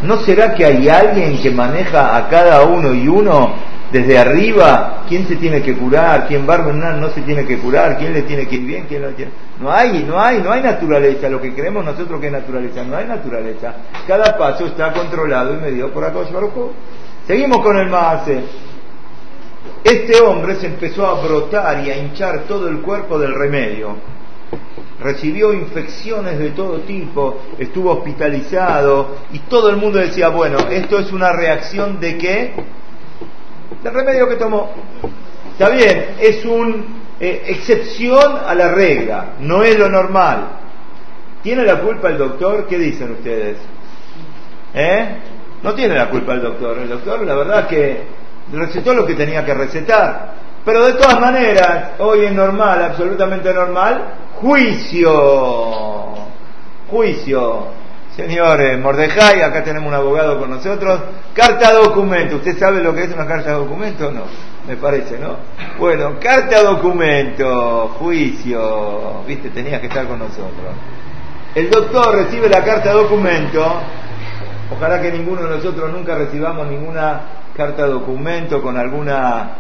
¿No 0.02 0.18
será 0.18 0.54
que 0.54 0.66
hay 0.66 0.88
alguien 0.88 1.40
que 1.40 1.50
maneja 1.50 2.16
a 2.16 2.28
cada 2.28 2.62
uno 2.64 2.92
y 2.92 3.06
uno 3.06 3.54
desde 3.92 4.18
arriba 4.18 5.04
quién 5.08 5.26
se 5.28 5.36
tiene 5.36 5.62
que 5.62 5.74
curar, 5.76 6.26
quién 6.26 6.46
va 6.48 6.58
no 6.58 7.10
se 7.10 7.20
tiene 7.20 7.44
que 7.46 7.58
curar, 7.58 7.96
quién 7.96 8.12
le 8.12 8.22
tiene 8.22 8.46
que 8.46 8.56
ir 8.56 8.66
bien, 8.66 8.86
quién 8.88 9.02
no 9.02 9.08
tiene... 9.08 9.30
No 9.60 9.72
hay, 9.72 10.02
no 10.02 10.20
hay, 10.20 10.42
no 10.42 10.50
hay 10.50 10.62
naturaleza, 10.62 11.28
lo 11.28 11.40
que 11.40 11.54
creemos 11.54 11.84
nosotros 11.84 12.20
que 12.20 12.26
es 12.26 12.32
naturaleza, 12.32 12.82
no 12.82 12.96
hay 12.96 13.06
naturaleza. 13.06 13.74
Cada 14.06 14.36
paso 14.36 14.66
está 14.66 14.92
controlado 14.92 15.54
y 15.54 15.58
medido 15.58 15.90
por 15.90 16.04
Akash 16.04 16.32
Seguimos 17.26 17.58
con 17.58 17.76
el 17.76 17.88
Maase. 17.88 18.42
Este 19.84 20.20
hombre 20.20 20.56
se 20.56 20.66
empezó 20.66 21.06
a 21.06 21.22
brotar 21.22 21.86
y 21.86 21.90
a 21.90 21.96
hinchar 21.96 22.44
todo 22.48 22.68
el 22.68 22.80
cuerpo 22.80 23.18
del 23.18 23.34
remedio. 23.34 23.96
Recibió 25.00 25.52
infecciones 25.52 26.38
de 26.38 26.50
todo 26.50 26.80
tipo, 26.80 27.40
estuvo 27.58 27.92
hospitalizado 27.92 29.16
y 29.32 29.40
todo 29.40 29.68
el 29.70 29.76
mundo 29.76 29.98
decía, 29.98 30.28
bueno, 30.30 30.58
esto 30.70 30.98
es 30.98 31.12
una 31.12 31.32
reacción 31.32 32.00
de 32.00 32.18
qué? 32.18 32.54
Del 33.82 33.94
remedio 33.94 34.28
que 34.28 34.36
tomó. 34.36 34.70
Está 35.52 35.68
bien, 35.68 36.16
es 36.18 36.44
una 36.44 37.03
eh, 37.20 37.44
excepción 37.46 38.38
a 38.46 38.54
la 38.54 38.72
regla, 38.72 39.34
no 39.40 39.62
es 39.62 39.78
lo 39.78 39.88
normal. 39.88 40.48
¿Tiene 41.42 41.64
la 41.64 41.80
culpa 41.80 42.08
el 42.08 42.18
doctor? 42.18 42.66
¿Qué 42.66 42.78
dicen 42.78 43.12
ustedes? 43.12 43.58
¿Eh? 44.74 45.16
No 45.62 45.74
tiene 45.74 45.94
la 45.94 46.08
culpa 46.10 46.32
el 46.32 46.42
doctor. 46.42 46.78
El 46.78 46.88
doctor, 46.88 47.24
la 47.24 47.34
verdad 47.34 47.68
que 47.68 48.02
recetó 48.52 48.94
lo 48.94 49.06
que 49.06 49.14
tenía 49.14 49.44
que 49.44 49.54
recetar. 49.54 50.34
Pero 50.64 50.86
de 50.86 50.94
todas 50.94 51.20
maneras, 51.20 51.90
hoy 51.98 52.24
es 52.24 52.32
normal, 52.32 52.82
absolutamente 52.82 53.52
normal, 53.52 54.14
juicio. 54.40 56.14
Juicio. 56.90 57.66
Señores, 58.16 58.78
Mordejai, 58.78 59.42
acá 59.42 59.62
tenemos 59.64 59.88
un 59.88 59.94
abogado 59.94 60.38
con 60.38 60.50
nosotros. 60.50 61.00
Carta 61.34 61.72
documento. 61.72 62.36
¿Usted 62.36 62.58
sabe 62.58 62.82
lo 62.82 62.94
que 62.94 63.04
es 63.04 63.12
una 63.12 63.26
carta 63.26 63.52
documento? 63.52 64.10
No, 64.10 64.22
me 64.66 64.76
parece, 64.76 65.18
¿no? 65.18 65.36
Bueno, 65.78 66.14
carta 66.20 66.62
documento, 66.62 67.88
juicio. 67.98 69.22
Viste, 69.26 69.50
tenía 69.50 69.80
que 69.80 69.88
estar 69.88 70.06
con 70.06 70.18
nosotros. 70.18 70.74
El 71.54 71.70
doctor 71.70 72.16
recibe 72.16 72.48
la 72.48 72.64
carta 72.64 72.92
documento. 72.92 73.64
Ojalá 74.74 75.00
que 75.00 75.12
ninguno 75.12 75.42
de 75.42 75.56
nosotros 75.56 75.92
nunca 75.92 76.14
recibamos 76.14 76.66
ninguna 76.66 77.20
carta 77.54 77.86
documento 77.86 78.60
con 78.62 78.76
alguna, 78.76 79.50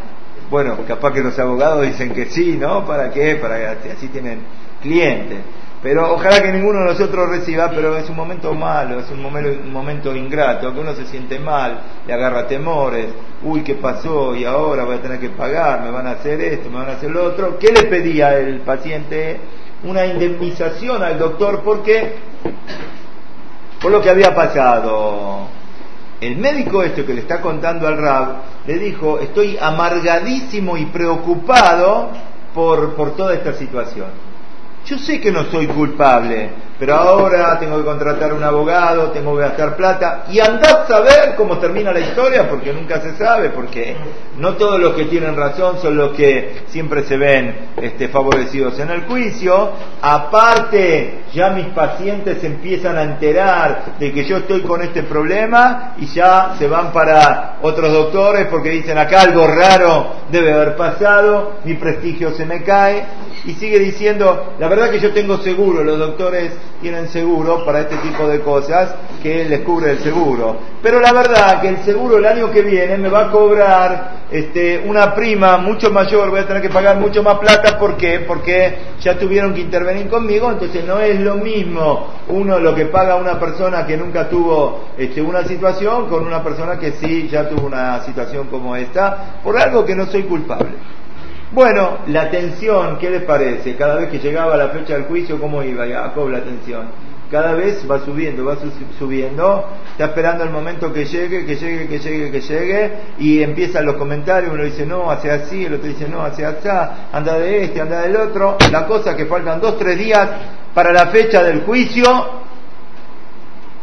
bueno, 0.50 0.76
capaz 0.88 1.12
que 1.12 1.20
los 1.20 1.38
abogados 1.38 1.82
dicen 1.82 2.12
que 2.12 2.26
sí, 2.26 2.56
¿no? 2.58 2.84
¿Para 2.84 3.10
qué? 3.10 3.36
Para 3.36 3.78
que 3.78 3.92
así 3.92 4.08
tienen 4.08 4.40
clientes. 4.80 5.38
Pero 5.84 6.14
ojalá 6.14 6.40
que 6.40 6.50
ninguno 6.50 6.78
de 6.78 6.86
nosotros 6.86 7.28
reciba, 7.28 7.68
pero 7.68 7.94
es 7.98 8.08
un 8.08 8.16
momento 8.16 8.54
malo, 8.54 9.00
es 9.00 9.10
un 9.10 9.20
momento, 9.70 10.16
ingrato, 10.16 10.72
que 10.72 10.80
uno 10.80 10.94
se 10.94 11.04
siente 11.04 11.38
mal, 11.38 11.78
le 12.06 12.14
agarra 12.14 12.46
temores, 12.46 13.08
uy, 13.42 13.62
¿qué 13.62 13.74
pasó? 13.74 14.34
Y 14.34 14.46
ahora 14.46 14.84
voy 14.84 14.96
a 14.96 15.02
tener 15.02 15.20
que 15.20 15.28
pagar, 15.28 15.82
me 15.82 15.90
van 15.90 16.06
a 16.06 16.12
hacer 16.12 16.40
esto, 16.40 16.70
me 16.70 16.78
van 16.78 16.88
a 16.88 16.92
hacer 16.92 17.10
lo 17.10 17.22
otro. 17.24 17.58
¿Qué 17.58 17.70
le 17.70 17.82
pedía 17.82 18.38
el 18.38 18.60
paciente? 18.60 19.38
Una 19.82 20.06
indemnización 20.06 21.02
al 21.02 21.18
doctor, 21.18 21.62
¿por 21.62 21.82
qué? 21.82 22.14
Por 23.82 23.92
lo 23.92 24.00
que 24.00 24.08
había 24.08 24.34
pasado. 24.34 25.48
El 26.18 26.38
médico 26.38 26.82
este 26.82 27.04
que 27.04 27.12
le 27.12 27.20
está 27.20 27.42
contando 27.42 27.86
al 27.86 27.98
Rab 27.98 28.36
le 28.66 28.78
dijo, 28.78 29.18
estoy 29.18 29.58
amargadísimo 29.60 30.78
y 30.78 30.86
preocupado 30.86 32.08
por, 32.54 32.94
por 32.94 33.14
toda 33.16 33.34
esta 33.34 33.52
situación. 33.52 34.33
Yo 34.86 34.98
sé 34.98 35.20
que 35.20 35.32
no 35.32 35.44
soy 35.50 35.66
culpable, 35.68 36.50
pero 36.84 36.96
ahora 36.96 37.58
tengo 37.58 37.78
que 37.78 37.84
contratar 37.84 38.34
un 38.34 38.44
abogado, 38.44 39.10
tengo 39.10 39.34
que 39.34 39.40
gastar 39.40 39.74
plata 39.74 40.24
y 40.30 40.38
andad 40.38 40.82
a 40.82 40.86
saber 40.86 41.34
cómo 41.34 41.56
termina 41.56 41.90
la 41.94 42.00
historia 42.00 42.46
porque 42.46 42.74
nunca 42.74 43.00
se 43.00 43.16
sabe, 43.16 43.48
porque 43.48 43.96
no 44.36 44.52
todos 44.56 44.78
los 44.78 44.92
que 44.92 45.06
tienen 45.06 45.34
razón 45.34 45.78
son 45.80 45.96
los 45.96 46.12
que 46.12 46.64
siempre 46.66 47.04
se 47.04 47.16
ven 47.16 47.70
este, 47.80 48.08
favorecidos 48.08 48.78
en 48.80 48.90
el 48.90 49.04
juicio. 49.04 49.70
Aparte, 50.02 51.22
ya 51.32 51.48
mis 51.48 51.68
pacientes 51.68 52.44
empiezan 52.44 52.98
a 52.98 53.02
enterar 53.04 53.96
de 53.98 54.12
que 54.12 54.26
yo 54.26 54.36
estoy 54.36 54.60
con 54.60 54.82
este 54.82 55.04
problema 55.04 55.94
y 55.96 56.04
ya 56.08 56.54
se 56.58 56.68
van 56.68 56.92
para 56.92 57.60
otros 57.62 57.90
doctores 57.90 58.46
porque 58.48 58.68
dicen 58.68 58.98
acá 58.98 59.22
algo 59.22 59.46
raro 59.46 60.16
debe 60.30 60.52
haber 60.52 60.76
pasado, 60.76 61.60
mi 61.64 61.76
prestigio 61.76 62.34
se 62.34 62.44
me 62.44 62.62
cae 62.62 63.06
y 63.46 63.54
sigue 63.54 63.78
diciendo, 63.78 64.54
la 64.58 64.68
verdad 64.68 64.90
que 64.90 65.00
yo 65.00 65.12
tengo 65.12 65.38
seguro, 65.38 65.84
los 65.84 65.98
doctores 65.98 66.52
tienen 66.84 67.08
seguro 67.08 67.64
para 67.64 67.80
este 67.80 67.96
tipo 67.96 68.28
de 68.28 68.40
cosas 68.40 68.94
que 69.22 69.46
les 69.46 69.60
cubre 69.60 69.92
el 69.92 70.00
seguro. 70.00 70.54
Pero 70.82 71.00
la 71.00 71.14
verdad 71.14 71.62
que 71.62 71.68
el 71.68 71.78
seguro 71.78 72.18
el 72.18 72.26
año 72.26 72.50
que 72.50 72.60
viene 72.60 72.98
me 72.98 73.08
va 73.08 73.28
a 73.28 73.30
cobrar 73.30 74.26
este, 74.30 74.82
una 74.84 75.14
prima 75.14 75.56
mucho 75.56 75.90
mayor, 75.90 76.28
voy 76.28 76.40
a 76.40 76.46
tener 76.46 76.60
que 76.60 76.68
pagar 76.68 76.98
mucho 76.98 77.22
más 77.22 77.38
plata, 77.38 77.78
¿por 77.78 77.96
qué? 77.96 78.20
Porque 78.28 78.76
ya 79.00 79.18
tuvieron 79.18 79.54
que 79.54 79.62
intervenir 79.62 80.10
conmigo, 80.10 80.50
entonces 80.50 80.84
no 80.84 81.00
es 81.00 81.18
lo 81.20 81.36
mismo 81.36 82.06
uno 82.28 82.58
lo 82.58 82.74
que 82.74 82.84
paga 82.84 83.16
una 83.16 83.40
persona 83.40 83.86
que 83.86 83.96
nunca 83.96 84.28
tuvo 84.28 84.90
este, 84.98 85.22
una 85.22 85.42
situación 85.44 86.06
con 86.10 86.26
una 86.26 86.44
persona 86.44 86.78
que 86.78 86.92
sí 86.92 87.28
ya 87.32 87.48
tuvo 87.48 87.66
una 87.66 88.04
situación 88.04 88.48
como 88.48 88.76
esta, 88.76 89.40
por 89.42 89.56
algo 89.58 89.86
que 89.86 89.94
no 89.94 90.04
soy 90.04 90.24
culpable. 90.24 90.74
Bueno, 91.54 91.98
la 92.08 92.30
tensión, 92.32 92.98
¿qué 92.98 93.08
les 93.10 93.22
parece? 93.22 93.76
Cada 93.76 93.94
vez 93.94 94.10
que 94.10 94.18
llegaba 94.18 94.56
la 94.56 94.70
fecha 94.70 94.94
del 94.94 95.04
juicio, 95.04 95.38
¿cómo 95.38 95.62
iba 95.62 95.86
Jacob 95.86 96.28
la 96.28 96.42
tensión? 96.42 96.88
Cada 97.30 97.54
vez 97.54 97.88
va 97.88 98.00
subiendo, 98.00 98.44
va 98.44 98.56
subiendo, 98.98 99.64
está 99.92 100.06
esperando 100.06 100.42
el 100.42 100.50
momento 100.50 100.92
que 100.92 101.04
llegue, 101.04 101.46
que 101.46 101.54
llegue, 101.54 101.86
que 101.86 102.00
llegue, 102.00 102.30
que 102.32 102.40
llegue, 102.40 102.92
y 103.18 103.40
empiezan 103.40 103.86
los 103.86 103.94
comentarios, 103.94 104.52
uno 104.52 104.64
dice 104.64 104.84
no, 104.84 105.08
hace 105.08 105.30
así, 105.30 105.64
el 105.64 105.74
otro 105.74 105.86
dice 105.86 106.08
no, 106.08 106.22
hace 106.22 106.44
así, 106.44 106.68
anda 107.12 107.38
de 107.38 107.62
este, 107.62 107.80
anda 107.80 108.02
del 108.02 108.16
otro. 108.16 108.56
La 108.72 108.84
cosa 108.84 109.14
que 109.14 109.26
faltan 109.26 109.60
dos, 109.60 109.78
tres 109.78 109.96
días 109.96 110.28
para 110.74 110.92
la 110.92 111.06
fecha 111.06 111.40
del 111.44 111.62
juicio, 111.62 112.02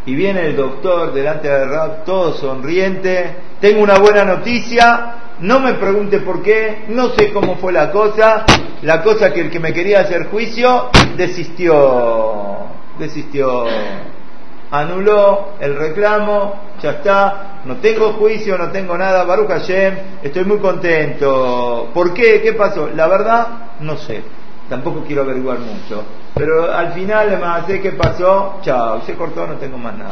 y 0.05 0.15
viene 0.15 0.47
el 0.47 0.55
doctor 0.55 1.13
delante 1.13 1.47
del 1.47 1.69
rap, 1.69 2.05
todo 2.05 2.33
sonriente, 2.33 3.35
tengo 3.59 3.81
una 3.83 3.99
buena 3.99 4.23
noticia, 4.23 5.15
no 5.41 5.59
me 5.59 5.73
pregunte 5.73 6.19
por 6.19 6.41
qué, 6.41 6.85
no 6.89 7.09
sé 7.09 7.31
cómo 7.31 7.55
fue 7.55 7.71
la 7.71 7.91
cosa. 7.91 8.45
La 8.83 9.03
cosa 9.03 9.31
que 9.31 9.41
el 9.41 9.51
que 9.51 9.59
me 9.59 9.73
quería 9.73 10.01
hacer 10.01 10.27
juicio 10.27 10.89
desistió, 11.15 12.65
desistió, 12.97 13.65
anuló 14.71 15.49
el 15.59 15.75
reclamo, 15.75 16.55
ya 16.81 16.91
está, 16.91 17.61
no 17.65 17.77
tengo 17.77 18.13
juicio, 18.13 18.57
no 18.57 18.71
tengo 18.71 18.97
nada, 18.97 19.23
Baruch 19.23 19.49
Hashem, 19.49 19.95
estoy 20.23 20.45
muy 20.45 20.57
contento. 20.57 21.89
¿Por 21.93 22.13
qué? 22.13 22.41
¿Qué 22.41 22.53
pasó? 22.53 22.89
La 22.95 23.07
verdad, 23.07 23.47
no 23.81 23.97
sé, 23.97 24.23
tampoco 24.69 25.03
quiero 25.05 25.21
averiguar 25.21 25.59
mucho. 25.59 26.03
Pero 26.35 26.71
al 26.71 26.93
final, 26.93 27.27
además, 27.27 27.65
sé 27.67 27.81
qué 27.81 27.91
pasó, 27.91 28.59
chao, 28.61 29.01
se 29.01 29.15
cortó, 29.15 29.45
no 29.45 29.55
tengo 29.55 29.77
más 29.77 29.97
nada. 29.97 30.11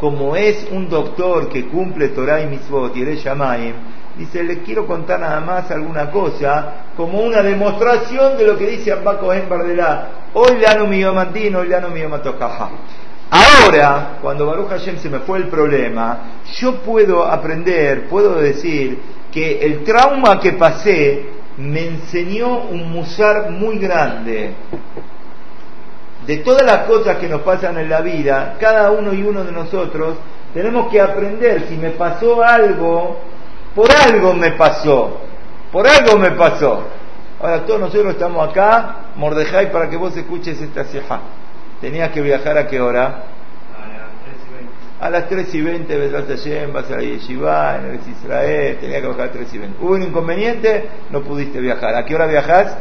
Como 0.00 0.36
es 0.36 0.68
un 0.70 0.88
doctor 0.88 1.48
que 1.48 1.66
cumple 1.66 2.08
Torah 2.08 2.40
y 2.40 2.46
Mitzvot 2.46 2.96
y 2.96 3.02
el 3.02 3.18
dice, 4.16 4.42
les 4.42 4.58
quiero 4.58 4.86
contar 4.86 5.20
nada 5.20 5.40
más 5.40 5.70
alguna 5.70 6.10
cosa, 6.10 6.72
como 6.96 7.20
una 7.20 7.42
demostración 7.42 8.36
de 8.36 8.46
lo 8.46 8.58
que 8.58 8.66
dice 8.66 8.92
Abba 8.92 9.18
Cohen 9.18 9.48
Bardelá. 9.48 10.08
Hoy 10.34 10.58
le 10.58 10.86
mi 10.86 11.00
yomatino, 11.00 11.60
hoy 11.60 11.68
le 11.68 11.80
mi 11.88 12.00
yomatocaja. 12.00 12.70
Ahora, 13.30 14.18
cuando 14.22 14.46
Baruch 14.46 14.68
Hashem 14.70 14.98
se 14.98 15.10
me 15.10 15.20
fue 15.20 15.38
el 15.38 15.48
problema, 15.48 16.18
yo 16.58 16.76
puedo 16.76 17.24
aprender, 17.24 18.08
puedo 18.08 18.36
decir 18.36 18.98
que 19.30 19.58
el 19.60 19.84
trauma 19.84 20.40
que 20.40 20.52
pasé 20.52 21.26
me 21.58 21.86
enseñó 21.86 22.62
un 22.62 22.90
musar 22.90 23.50
muy 23.50 23.78
grande. 23.78 24.54
De 26.28 26.36
todas 26.36 26.62
las 26.62 26.86
cosas 26.86 27.16
que 27.16 27.26
nos 27.26 27.40
pasan 27.40 27.78
en 27.78 27.88
la 27.88 28.02
vida, 28.02 28.56
cada 28.60 28.90
uno 28.90 29.14
y 29.14 29.22
uno 29.22 29.44
de 29.44 29.50
nosotros 29.50 30.18
tenemos 30.52 30.92
que 30.92 31.00
aprender 31.00 31.66
si 31.68 31.76
me 31.76 31.90
pasó 31.90 32.44
algo 32.44 33.16
por 33.74 33.90
algo 33.90 34.34
me 34.34 34.50
pasó, 34.52 35.20
por 35.72 35.86
algo 35.86 36.18
me 36.18 36.32
pasó. 36.32 36.82
Ahora 37.40 37.64
todos 37.64 37.80
nosotros 37.80 38.12
estamos 38.12 38.46
acá, 38.46 39.12
Mordejai, 39.16 39.72
para 39.72 39.88
que 39.88 39.96
vos 39.96 40.14
escuches 40.18 40.60
esta 40.60 40.84
ceja. 40.84 41.20
Tenías 41.80 42.10
que 42.10 42.20
viajar 42.20 42.58
a 42.58 42.66
qué 42.66 42.78
hora? 42.78 43.22
A 45.00 45.08
las 45.08 45.28
3 45.28 45.54
y 45.54 45.62
20 45.62 45.96
vendrás 45.96 46.24
a 46.24 46.72
vas 46.72 46.90
a 46.90 46.98
Yeshiva, 46.98 47.76
en 47.78 47.84
el 47.86 48.00
Israel, 48.06 48.76
tenías 48.80 49.00
que 49.00 49.06
bajar 49.06 49.22
a 49.22 49.26
las 49.26 49.34
3 49.34 49.54
y 49.54 49.58
20. 49.58 49.82
Hubo 49.82 49.94
un 49.94 50.02
inconveniente, 50.02 50.88
no 51.10 51.22
pudiste 51.22 51.58
viajar. 51.58 51.94
¿A 51.94 52.04
qué 52.04 52.14
hora 52.14 52.26
viajás? 52.26 52.76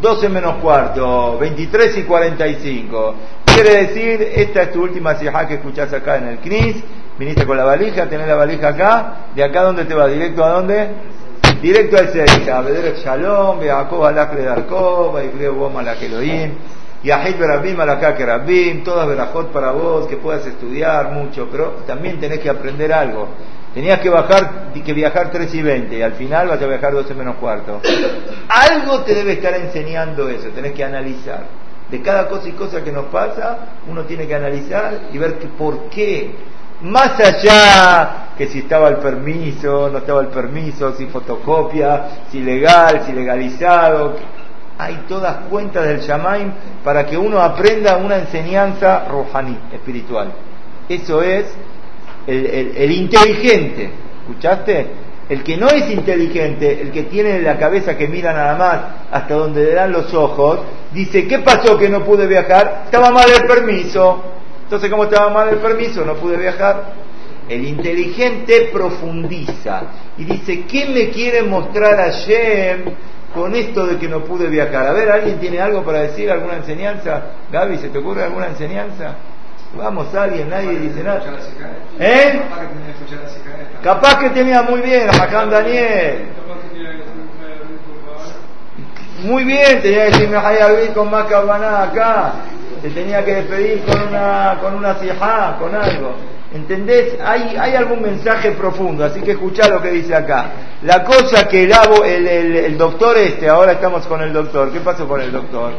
12 0.00 0.28
menos 0.28 0.56
cuarto, 0.56 1.38
23 1.38 1.98
y 1.98 2.02
45. 2.04 3.14
Quiere 3.44 3.86
decir, 3.86 4.22
esta 4.34 4.62
es 4.62 4.72
tu 4.72 4.82
última 4.82 5.14
sijá 5.16 5.46
que 5.46 5.54
escuchás 5.54 5.92
acá 5.92 6.16
en 6.16 6.28
el 6.28 6.38
CNIS 6.38 6.84
viniste 7.20 7.44
con 7.44 7.54
la 7.58 7.64
valija, 7.64 8.08
tenés 8.08 8.26
la 8.26 8.34
valija 8.34 8.68
acá, 8.68 9.14
de 9.34 9.44
acá 9.44 9.62
dónde 9.62 9.84
te 9.84 9.94
va, 9.94 10.08
directo 10.08 10.42
a 10.42 10.48
dónde? 10.52 10.88
Directo 11.60 11.98
al 11.98 12.08
Seisha, 12.08 12.62
Beder 12.62 12.96
Shalom, 12.96 13.60
Beakob 13.60 14.04
Alakre 14.06 14.42
Darkov, 14.42 15.18
Aibreo 15.18 15.52
Boma 15.52 15.82
la 15.82 15.96
Keloim, 15.96 16.52
Yahid 17.04 17.36
Berabim 17.36 17.78
Alakak 17.78 18.18
Rabim, 18.20 18.82
todas 18.82 19.06
verajot 19.06 19.52
para 19.52 19.70
vos, 19.72 20.06
que 20.06 20.16
puedas 20.16 20.46
estudiar 20.46 21.12
mucho, 21.12 21.46
pero 21.52 21.82
también 21.86 22.18
tenés 22.18 22.40
que 22.40 22.48
aprender 22.48 22.90
algo. 22.90 23.28
Tenías 23.74 24.00
que 24.00 24.08
bajar, 24.08 24.72
que 24.72 24.92
viajar 24.92 25.30
3 25.30 25.54
y 25.54 25.62
20 25.62 25.98
y 25.98 26.02
al 26.02 26.14
final 26.14 26.48
vas 26.48 26.60
a 26.60 26.66
viajar 26.66 26.92
12 26.92 27.14
menos 27.14 27.36
cuarto. 27.36 27.80
Algo 28.48 29.02
te 29.02 29.14
debe 29.14 29.34
estar 29.34 29.54
enseñando 29.54 30.28
eso, 30.28 30.48
tenés 30.48 30.72
que 30.72 30.84
analizar. 30.84 31.44
De 31.88 32.02
cada 32.02 32.28
cosa 32.28 32.48
y 32.48 32.52
cosa 32.52 32.82
que 32.82 32.92
nos 32.92 33.06
pasa, 33.06 33.58
uno 33.88 34.04
tiene 34.04 34.26
que 34.26 34.34
analizar 34.34 35.08
y 35.12 35.18
ver 35.18 35.38
que 35.38 35.48
por 35.48 35.88
qué 35.88 36.34
más 36.82 37.18
allá 37.20 38.30
que 38.38 38.46
si 38.46 38.60
estaba 38.60 38.88
el 38.88 38.96
permiso, 38.96 39.90
no 39.90 39.98
estaba 39.98 40.20
el 40.22 40.28
permiso, 40.28 40.94
si 40.94 41.06
fotocopia, 41.06 42.24
si 42.30 42.40
legal, 42.40 43.02
si 43.06 43.12
legalizado, 43.12 44.16
hay 44.78 45.04
todas 45.06 45.44
cuentas 45.50 45.86
del 45.86 46.00
Shamaim 46.00 46.52
para 46.82 47.04
que 47.04 47.18
uno 47.18 47.40
aprenda 47.40 47.98
una 47.98 48.16
enseñanza 48.16 49.04
rojaní, 49.04 49.58
espiritual. 49.72 50.32
Eso 50.88 51.22
es 51.22 51.46
el, 52.30 52.72
el, 52.76 52.92
inteligente, 52.92 53.90
¿escuchaste? 54.22 54.86
El 55.28 55.42
que 55.42 55.56
no 55.56 55.68
es 55.68 55.90
inteligente, 55.90 56.80
el 56.82 56.90
que 56.90 57.04
tiene 57.04 57.40
la 57.40 57.58
cabeza 57.58 57.96
que 57.96 58.08
mira 58.08 58.32
nada 58.32 58.56
más 58.56 58.80
hasta 59.10 59.34
donde 59.34 59.64
le 59.64 59.74
dan 59.74 59.92
los 59.92 60.12
ojos, 60.14 60.60
dice, 60.92 61.26
¿qué 61.26 61.38
pasó 61.40 61.78
que 61.78 61.88
no 61.88 62.04
pude 62.04 62.26
viajar? 62.26 62.82
Estaba 62.84 63.10
mal 63.10 63.30
el 63.30 63.46
permiso. 63.46 64.22
Entonces, 64.64 64.90
como 64.90 65.04
estaba 65.04 65.30
mal 65.30 65.48
el 65.48 65.58
permiso, 65.58 66.04
no 66.04 66.14
pude 66.14 66.36
viajar. 66.36 66.94
El 67.48 67.64
inteligente 67.64 68.70
profundiza 68.72 69.82
y 70.16 70.24
dice, 70.24 70.62
¿qué 70.66 70.86
me 70.86 71.10
quiere 71.10 71.42
mostrar 71.42 71.96
Hashem 71.96 72.84
con 73.34 73.54
esto 73.56 73.86
de 73.86 73.98
que 73.98 74.08
no 74.08 74.20
pude 74.20 74.48
viajar? 74.48 74.86
A 74.86 74.92
ver, 74.92 75.10
¿alguien 75.10 75.40
tiene 75.40 75.60
algo 75.60 75.82
para 75.82 76.02
decir, 76.02 76.30
alguna 76.30 76.56
enseñanza? 76.56 77.22
Gaby, 77.50 77.78
¿se 77.78 77.88
te 77.88 77.98
ocurre 77.98 78.22
alguna 78.22 78.48
enseñanza? 78.48 79.16
Vamos, 79.76 80.14
alguien, 80.14 80.50
nadie 80.50 80.78
dice 80.78 81.02
nada. 81.02 81.22
¿Eh? 81.98 82.40
Capaz 83.82 84.18
que 84.18 84.30
tenía 84.30 84.62
muy 84.62 84.80
bien, 84.80 85.08
a 85.08 85.46
Daniel. 85.46 86.26
Muy 89.22 89.44
bien, 89.44 89.82
tenía 89.82 90.06
que 90.06 90.10
decirme 90.12 90.36
Hayabit 90.38 90.94
con 90.94 91.10
más 91.10 91.26
cabaná 91.26 91.82
acá 91.82 92.32
te 92.82 92.90
tenía 92.90 93.24
que 93.24 93.34
despedir 93.34 93.82
con 93.84 94.08
una, 94.08 94.58
con 94.60 94.74
una 94.74 94.96
con 95.58 95.74
algo. 95.74 96.14
¿Entendés? 96.52 97.16
Hay, 97.24 97.56
hay 97.56 97.76
algún 97.76 98.02
mensaje 98.02 98.52
profundo, 98.52 99.04
así 99.04 99.20
que 99.20 99.32
escuchá 99.32 99.68
lo 99.68 99.80
que 99.80 99.90
dice 99.90 100.14
acá. 100.14 100.46
La 100.82 101.04
cosa 101.04 101.46
que 101.46 101.64
el, 101.64 101.72
el, 101.72 102.26
el, 102.26 102.56
el 102.56 102.78
doctor 102.78 103.16
este, 103.18 103.48
ahora 103.48 103.72
estamos 103.72 104.06
con 104.06 104.20
el 104.22 104.32
doctor, 104.32 104.72
¿qué 104.72 104.80
pasó 104.80 105.06
con 105.06 105.20
el 105.20 105.30
doctor? 105.30 105.72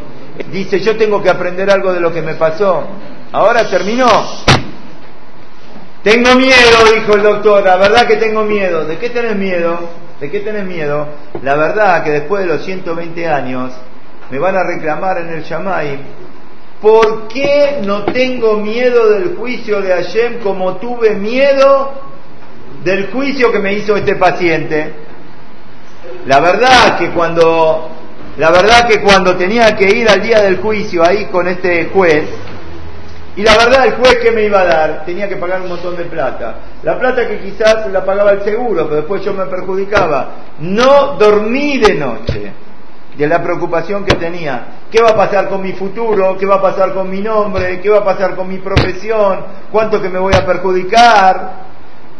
dice, 0.50 0.80
yo 0.80 0.98
tengo 0.98 1.22
que 1.22 1.30
aprender 1.30 1.70
algo 1.70 1.94
de 1.94 2.00
lo 2.00 2.12
que 2.14 2.22
me 2.22 2.36
pasó. 2.36 2.88
Ahora 3.32 3.70
terminó. 3.70 4.08
Tengo 6.04 6.36
miedo, 6.36 6.94
dijo 6.96 7.16
el 7.16 7.24
doctor, 7.24 7.64
la 7.64 7.78
verdad 7.78 8.08
que 8.08 8.18
tengo 8.18 8.44
miedo. 8.44 8.86
¿De 8.86 8.98
qué 8.98 9.10
tenés 9.10 9.36
miedo? 9.36 9.80
¿De 10.20 10.30
qué 10.30 10.40
tenés 10.40 10.66
miedo? 10.66 11.08
La 11.44 11.56
verdad 11.56 12.04
que 12.04 12.12
después 12.12 12.44
de 12.44 12.54
los 12.54 12.66
120 12.66 13.28
años 13.28 13.72
me 14.30 14.40
van 14.40 14.56
a 14.56 14.64
reclamar 14.64 15.20
en 15.20 15.30
el 15.30 15.44
Yamai. 15.44 16.00
¿Por 16.82 17.28
qué 17.28 17.82
no 17.86 18.06
tengo 18.06 18.58
miedo 18.58 19.12
del 19.12 19.36
juicio 19.36 19.82
de 19.82 19.94
Hashem 19.94 20.40
como 20.40 20.78
tuve 20.78 21.12
miedo 21.12 21.94
del 22.84 23.12
juicio 23.12 23.52
que 23.52 23.60
me 23.60 23.74
hizo 23.74 23.96
este 23.96 24.16
paciente? 24.16 24.94
La 26.26 26.40
verdad 26.40 26.98
que 26.98 27.12
cuando 27.12 27.90
la 28.38 28.50
verdad 28.50 28.88
que 28.88 29.02
cuando 29.02 29.36
tenía 29.36 29.76
que 29.76 29.86
ir 29.86 30.10
al 30.10 30.22
día 30.22 30.42
del 30.42 30.58
juicio 30.58 31.04
ahí 31.06 31.26
con 31.26 31.48
este 31.48 31.86
juez, 31.94 32.24
y 33.36 33.44
la 33.44 33.56
verdad 33.58 33.86
el 33.86 33.94
juez 33.94 34.18
que 34.22 34.32
me 34.32 34.44
iba 34.44 34.60
a 34.60 34.66
dar 34.66 35.06
tenía 35.06 35.28
que 35.30 35.38
pagar 35.38 35.62
un 35.62 35.70
montón 35.70 35.96
de 35.96 36.04
plata. 36.06 36.56
La 36.84 37.00
plata 37.00 37.28
que 37.28 37.40
quizás 37.40 37.88
la 37.90 38.04
pagaba 38.04 38.32
el 38.32 38.44
seguro, 38.44 38.84
pero 38.86 38.98
después 38.98 39.24
yo 39.24 39.34
me 39.34 39.46
perjudicaba. 39.46 40.32
No 40.60 41.16
dormí 41.18 41.78
de 41.78 41.96
noche 41.96 42.54
de 43.16 43.28
la 43.28 43.42
preocupación 43.42 44.04
que 44.04 44.16
tenía. 44.16 44.66
¿Qué 44.92 45.02
va 45.02 45.12
a 45.12 45.16
pasar 45.16 45.48
con 45.48 45.62
mi 45.62 45.72
futuro? 45.74 46.38
¿Qué 46.38 46.46
va 46.46 46.56
a 46.56 46.62
pasar 46.62 46.94
con 46.94 47.10
mi 47.10 47.22
nombre? 47.22 47.80
¿Qué 47.80 47.90
va 47.90 48.00
a 48.00 48.06
pasar 48.06 48.36
con 48.36 48.50
mi 48.50 48.58
profesión? 48.58 49.46
¿Cuánto 49.72 50.02
que 50.02 50.10
me 50.10 50.20
voy 50.20 50.34
a 50.34 50.46
perjudicar? 50.46 51.72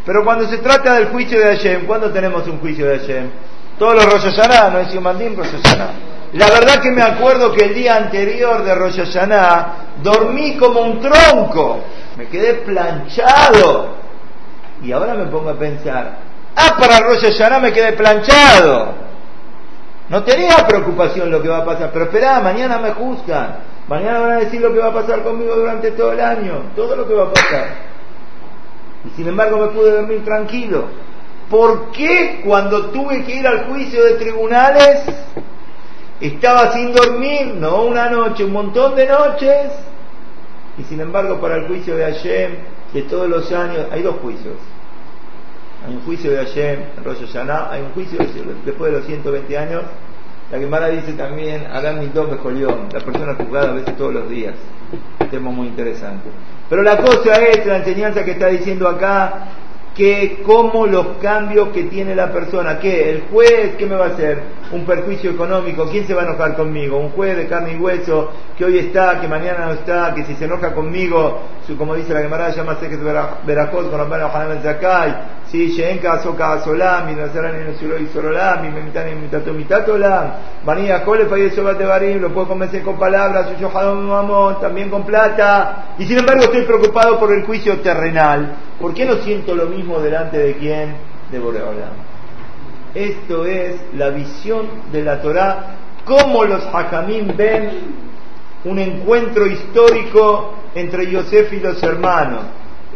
Pero 0.06 0.24
cuando 0.24 0.48
se 0.48 0.60
trata 0.60 0.94
del 0.94 1.08
juicio 1.08 1.40
de 1.40 1.56
Hashem, 1.56 1.86
¿cuándo 1.86 2.10
tenemos 2.12 2.48
un 2.48 2.60
juicio 2.60 2.86
de 2.88 3.00
Hashem? 3.00 3.30
Todos 3.78 3.96
los 3.96 4.06
Rosh 4.06 4.34
Hashanah, 4.34 4.70
no 4.70 4.80
es 4.80 4.94
Yomandim, 4.94 5.36
Rosh 5.36 5.52
Hashanah. 5.62 5.92
La 6.34 6.50
verdad 6.50 6.82
que 6.82 6.92
me 6.92 7.02
acuerdo 7.02 7.52
que 7.52 7.66
el 7.66 7.74
día 7.74 7.98
anterior 7.98 8.64
de 8.64 8.74
Rosh 8.74 8.98
Hashanah 8.98 9.74
dormí 10.02 10.56
como 10.56 10.82
un 10.82 11.02
tronco, 11.02 11.84
me 12.18 12.28
quedé 12.28 12.54
planchado. 12.56 13.96
Y 14.82 14.92
ahora 14.94 15.14
me 15.14 15.26
pongo 15.26 15.50
a 15.50 15.60
pensar, 15.60 16.18
ah, 16.56 16.76
para 16.80 17.00
Rosh 17.00 17.24
Hashanah 17.24 17.60
me 17.60 17.74
quedé 17.74 17.94
planchado. 17.94 18.94
No 20.08 20.24
tenía 20.24 20.56
preocupación 20.68 21.30
lo 21.30 21.42
que 21.42 21.50
va 21.50 21.60
a 21.60 21.66
pasar, 21.66 21.90
pero 21.92 22.06
esperá, 22.06 22.40
mañana 22.40 22.78
me 22.78 22.92
juzgan. 22.92 23.72
Mañana 23.88 24.20
van 24.22 24.32
a 24.32 24.38
decir 24.38 24.62
lo 24.62 24.72
que 24.72 24.80
va 24.80 24.88
a 24.88 24.94
pasar 24.94 25.24
conmigo 25.24 25.54
durante 25.56 25.92
todo 25.92 26.14
el 26.14 26.22
año, 26.22 26.72
todo 26.76 26.96
lo 26.96 27.08
que 27.08 27.14
va 27.14 27.24
a 27.26 27.34
pasar. 27.34 27.68
Y 29.06 29.10
sin 29.18 29.28
embargo 29.28 29.58
me 29.58 29.68
pude 29.68 29.92
dormir 29.92 30.24
tranquilo. 30.24 30.86
¿Por 31.50 31.92
qué 31.92 32.42
cuando 32.46 32.86
tuve 32.92 33.26
que 33.26 33.36
ir 33.36 33.48
al 33.48 33.66
juicio 33.66 34.06
de 34.06 34.14
tribunales 34.14 35.02
estaba 36.22 36.72
sin 36.72 36.94
dormir? 36.94 37.56
No 37.56 37.84
una 37.84 38.10
noche, 38.10 38.44
un 38.46 38.54
montón 38.54 38.96
de 38.96 39.08
noches. 39.08 39.72
Y 40.78 40.84
sin 40.84 41.02
embargo 41.02 41.40
para 41.40 41.58
el 41.58 41.68
juicio 41.68 41.96
de 41.96 42.06
Hashem, 42.06 42.52
de 42.94 43.02
todos 43.04 43.28
los 43.30 43.52
años, 43.52 43.88
hay 43.92 44.02
dos 44.02 44.16
juicios. 44.22 44.56
Hay 45.86 45.96
un 45.96 46.02
juicio 46.02 46.32
de 46.32 46.38
Hashem, 46.38 46.80
en 46.98 47.04
Rosh 47.04 47.26
Hashanah, 47.26 47.72
hay 47.72 47.82
un 47.82 47.92
juicio 47.92 48.20
después 48.64 48.92
de 48.92 48.98
los 49.00 49.08
120 49.08 49.58
años. 49.58 49.84
La 50.52 50.60
Gemara 50.60 50.90
dice 50.90 51.14
también, 51.14 51.66
Adam 51.72 52.00
Nidom 52.00 52.30
Bejolión, 52.30 52.90
la 52.92 53.00
persona 53.00 53.36
juzgada 53.36 53.72
a 53.72 53.74
veces 53.74 53.96
todos 53.98 54.14
los 54.14 54.30
días. 54.30 54.54
Un 55.20 55.30
tema 55.30 55.50
muy 55.50 55.68
interesante. 55.68 56.30
Pero 56.70 56.84
la 56.84 56.98
cosa 56.98 57.34
es, 57.42 57.66
la 57.66 57.78
enseñanza 57.78 58.24
que 58.24 58.32
está 58.32 58.48
diciendo 58.48 58.88
acá, 58.88 59.48
que 59.96 60.42
como 60.44 60.88
los 60.88 61.18
cambios 61.22 61.70
que 61.70 61.84
tiene 61.84 62.16
la 62.16 62.32
persona, 62.32 62.80
que 62.80 63.12
el 63.12 63.22
juez, 63.30 63.76
¿qué 63.78 63.86
me 63.86 63.96
va 63.96 64.06
a 64.06 64.10
hacer? 64.10 64.42
Un 64.72 64.86
perjuicio 64.86 65.32
económico, 65.32 65.86
¿quién 65.90 66.08
se 66.08 66.14
va 66.14 66.22
a 66.22 66.26
enojar 66.26 66.56
conmigo? 66.56 66.98
Un 66.98 67.10
juez 67.10 67.36
de 67.36 67.48
carne 67.48 67.74
y 67.74 67.78
hueso 67.78 68.32
que 68.58 68.64
hoy 68.64 68.78
está, 68.78 69.20
que 69.20 69.28
mañana 69.28 69.66
no 69.66 69.74
está, 69.74 70.14
que 70.14 70.24
si 70.24 70.36
se 70.36 70.46
enoja 70.46 70.74
conmigo, 70.74 71.42
su, 71.68 71.76
como 71.76 71.96
dice 71.96 72.14
la 72.14 72.22
Gemara, 72.22 72.52
llama 72.52 72.80
que 72.80 72.86
es 72.86 72.98
con 72.98 73.92
Rabbana 73.92 74.28
Hanan 74.28 74.64
Zakai, 74.64 75.16
si 75.48 75.68
Shenka 75.70 76.24
Soka 76.24 76.62
Solami, 76.64 77.14
Nazarani 77.14 77.66
Nusuloi 77.66 78.08
Sorolami, 78.14 78.70
Memitani 78.70 79.16
Mitato 79.16 79.52
Mitatolam, 79.52 80.32
Vanilla 80.64 81.04
Cole 81.04 81.26
Fayeso 81.26 81.64
Batebarim, 81.64 82.22
lo 82.22 82.34
puedo 82.34 82.48
convencer 82.48 82.82
con 82.82 82.98
palabras, 82.98 83.50
Suyo 83.50 83.70
Hadom 83.78 84.08
Mamón, 84.08 84.62
también 84.62 84.90
con 84.90 85.04
plata, 85.04 85.96
y 85.98 86.06
sin 86.06 86.20
embargo 86.20 86.44
estoy 86.44 86.64
preocupado 86.64 87.20
por 87.20 87.34
el 87.34 87.44
juicio 87.44 87.80
terrenal. 87.82 88.56
¿Por 88.82 88.96
qué 88.96 89.06
no 89.06 89.18
siento 89.18 89.54
lo 89.54 89.68
mismo 89.68 90.00
delante 90.00 90.40
de 90.40 90.56
quién? 90.56 90.96
De 91.32 91.38
Boreolam. 91.38 91.94
Esto 92.96 93.46
es 93.46 93.80
la 93.96 94.10
visión 94.10 94.68
de 94.92 95.04
la 95.04 95.22
Torah, 95.22 95.76
cómo 96.04 96.44
los 96.44 96.66
Hakamim 96.66 97.38
ven 97.38 97.70
un 98.66 98.80
encuentro 98.80 99.46
histórico 99.46 100.56
entre 100.74 101.10
Yosef 101.10 101.54
y 101.54 101.60
los 101.60 101.82
hermanos. 101.84 102.42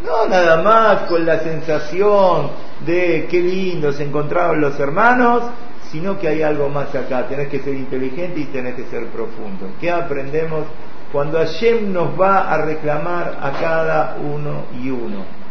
No 0.04 0.26
nada 0.26 0.62
más 0.62 1.02
con 1.02 1.24
la 1.24 1.38
sensación 1.40 2.50
de 2.84 3.26
qué 3.30 3.40
lindo 3.40 3.92
se 3.92 4.04
encontraron 4.04 4.60
los 4.60 4.78
hermanos, 4.78 5.44
sino 5.90 6.18
que 6.18 6.28
hay 6.28 6.42
algo 6.42 6.68
más 6.68 6.94
acá. 6.94 7.26
Tenés 7.26 7.48
que 7.48 7.60
ser 7.60 7.74
inteligente 7.74 8.40
y 8.40 8.44
tenés 8.46 8.74
que 8.74 8.84
ser 8.84 9.06
profundo. 9.06 9.68
¿Qué 9.80 9.90
aprendemos 9.90 10.64
cuando 11.12 11.38
Hashem 11.38 11.92
nos 11.92 12.20
va 12.20 12.52
a 12.52 12.58
reclamar 12.64 13.38
a 13.40 13.52
cada 13.52 14.16
uno 14.20 14.64
y 14.82 14.90
uno? 14.90 15.45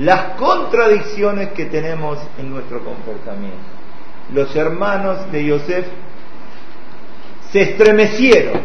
Las 0.00 0.36
contradicciones 0.36 1.50
que 1.52 1.66
tenemos 1.66 2.18
en 2.38 2.50
nuestro 2.50 2.82
comportamiento. 2.82 3.58
Los 4.32 4.54
hermanos 4.56 5.30
de 5.30 5.44
Yosef 5.44 5.86
se 7.50 7.60
estremecieron. 7.60 8.60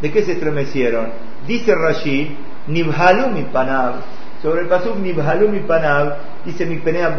¿De 0.00 0.10
qué 0.10 0.22
se 0.22 0.32
estremecieron? 0.32 1.12
Dice 1.46 1.72
Rashi, 1.74 2.36
Nibhalum 2.66 3.32
mi 3.32 3.44
panav, 3.44 3.94
sobre 4.42 4.62
el 4.62 4.68
pasuk 4.68 4.96
Nibhalum 4.96 5.52
mi 5.52 5.60
panav, 5.60 6.16
dice 6.44 6.66
mi 6.66 6.78
penea 6.78 7.16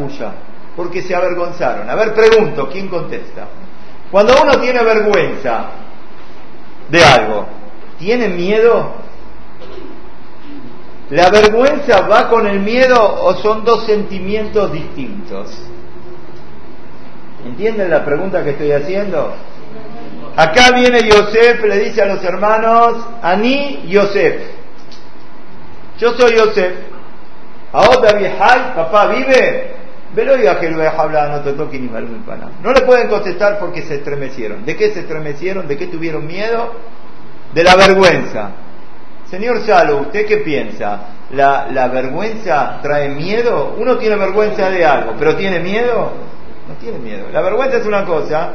porque 0.75 1.01
se 1.01 1.15
avergonzaron. 1.15 1.89
A 1.89 1.95
ver, 1.95 2.13
pregunto, 2.13 2.69
¿quién 2.69 2.89
contesta? 2.89 3.47
Cuando 4.11 4.33
uno 4.43 4.59
tiene 4.59 4.83
vergüenza 4.83 5.69
de 6.89 7.03
algo, 7.03 7.47
¿tiene 7.97 8.27
miedo? 8.27 9.06
¿La 11.09 11.29
vergüenza 11.29 12.01
va 12.01 12.29
con 12.29 12.45
el 12.47 12.59
miedo 12.59 13.23
o 13.23 13.35
son 13.35 13.63
dos 13.63 13.85
sentimientos 13.85 14.71
distintos? 14.73 15.57
¿Entienden 17.45 17.89
la 17.89 18.03
pregunta 18.03 18.43
que 18.43 18.51
estoy 18.51 18.71
haciendo? 18.73 19.33
Acá 20.35 20.71
viene 20.73 20.99
Yosef, 21.07 21.63
le 21.63 21.79
dice 21.79 22.01
a 22.01 22.05
los 22.07 22.23
hermanos, 22.23 23.05
Ani 23.21 23.83
Yosef. 23.87 24.41
Yo 25.97 26.11
soy 26.13 26.35
Yosef. 26.35 26.73
Ahora 27.71 28.13
viejal, 28.13 28.73
papá 28.75 29.07
vive. 29.07 29.77
Velo 30.13 30.35
y 30.37 30.45
no 30.45 31.41
te 31.41 31.53
toque 31.53 31.79
ni 31.79 31.89
No 31.89 32.73
le 32.73 32.81
pueden 32.81 33.07
contestar 33.07 33.59
porque 33.59 33.83
se 33.83 33.95
estremecieron. 33.95 34.65
¿De 34.65 34.75
qué 34.75 34.91
se 34.91 35.01
estremecieron? 35.01 35.67
¿De 35.67 35.77
qué 35.77 35.87
tuvieron 35.87 36.25
miedo? 36.25 36.73
De 37.53 37.63
la 37.63 37.75
vergüenza. 37.75 38.51
Señor 39.29 39.61
Salo, 39.65 40.01
¿usted 40.01 40.25
qué 40.25 40.37
piensa? 40.37 40.99
¿La, 41.31 41.67
¿La 41.71 41.89
vergüenza 41.89 42.79
trae 42.81 43.09
miedo? 43.09 43.75
Uno 43.77 43.97
tiene 43.97 44.15
vergüenza 44.15 44.69
de 44.69 44.85
algo, 44.85 45.15
pero 45.19 45.35
¿tiene 45.35 45.59
miedo? 45.59 46.13
No 46.67 46.75
tiene 46.75 46.97
miedo. 46.99 47.27
La 47.31 47.41
vergüenza 47.41 47.77
es 47.77 47.85
una 47.85 48.05
cosa 48.05 48.53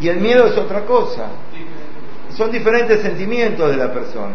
y 0.00 0.08
el 0.08 0.20
miedo 0.20 0.46
es 0.46 0.56
otra 0.58 0.82
cosa. 0.82 1.28
Son 2.36 2.50
diferentes 2.50 3.00
sentimientos 3.00 3.70
de 3.70 3.76
la 3.78 3.90
persona. 3.92 4.34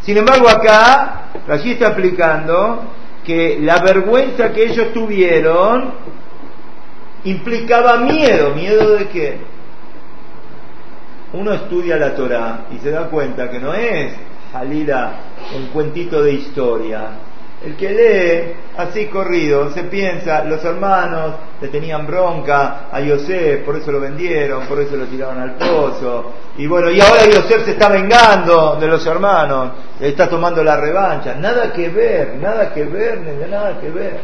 Sin 0.00 0.16
embargo, 0.16 0.48
acá, 0.48 1.26
allí 1.46 1.72
está 1.72 1.88
aplicando 1.88 2.84
que 3.24 3.58
la 3.60 3.80
vergüenza 3.80 4.50
que 4.50 4.64
ellos 4.64 4.94
tuvieron 4.94 5.92
implicaba 7.24 7.98
miedo. 7.98 8.54
¿Miedo 8.54 8.96
de 8.96 9.08
qué? 9.08 9.38
Uno 11.34 11.52
estudia 11.52 11.96
la 11.96 12.14
Torah 12.14 12.64
y 12.72 12.78
se 12.78 12.90
da 12.90 13.08
cuenta 13.08 13.50
que 13.50 13.60
no 13.60 13.74
es 13.74 14.14
Jalila, 14.52 15.12
un 15.56 15.66
cuentito 15.66 16.22
de 16.22 16.32
historia. 16.32 17.08
El 17.64 17.76
que 17.76 17.90
lee 17.90 18.54
así 18.78 19.06
corrido 19.06 19.70
se 19.70 19.84
piensa, 19.84 20.44
los 20.44 20.64
hermanos 20.64 21.34
le 21.60 21.68
tenían 21.68 22.06
bronca 22.06 22.88
a 22.90 23.00
Yosef, 23.00 23.64
por 23.64 23.76
eso 23.76 23.92
lo 23.92 24.00
vendieron, 24.00 24.66
por 24.66 24.80
eso 24.80 24.96
lo 24.96 25.04
tiraron 25.04 25.38
al 25.38 25.56
pozo. 25.56 26.32
Y 26.56 26.66
bueno, 26.66 26.90
y 26.90 27.00
ahora 27.02 27.26
Yosef 27.26 27.66
se 27.66 27.72
está 27.72 27.90
vengando 27.90 28.76
de 28.80 28.86
los 28.86 29.04
hermanos, 29.06 29.72
está 30.00 30.26
tomando 30.26 30.64
la 30.64 30.76
revancha. 30.76 31.34
Nada 31.34 31.70
que 31.70 31.90
ver, 31.90 32.36
nada 32.36 32.72
que 32.72 32.84
ver, 32.84 33.20
nada 33.46 33.78
que 33.78 33.90
ver. 33.90 34.20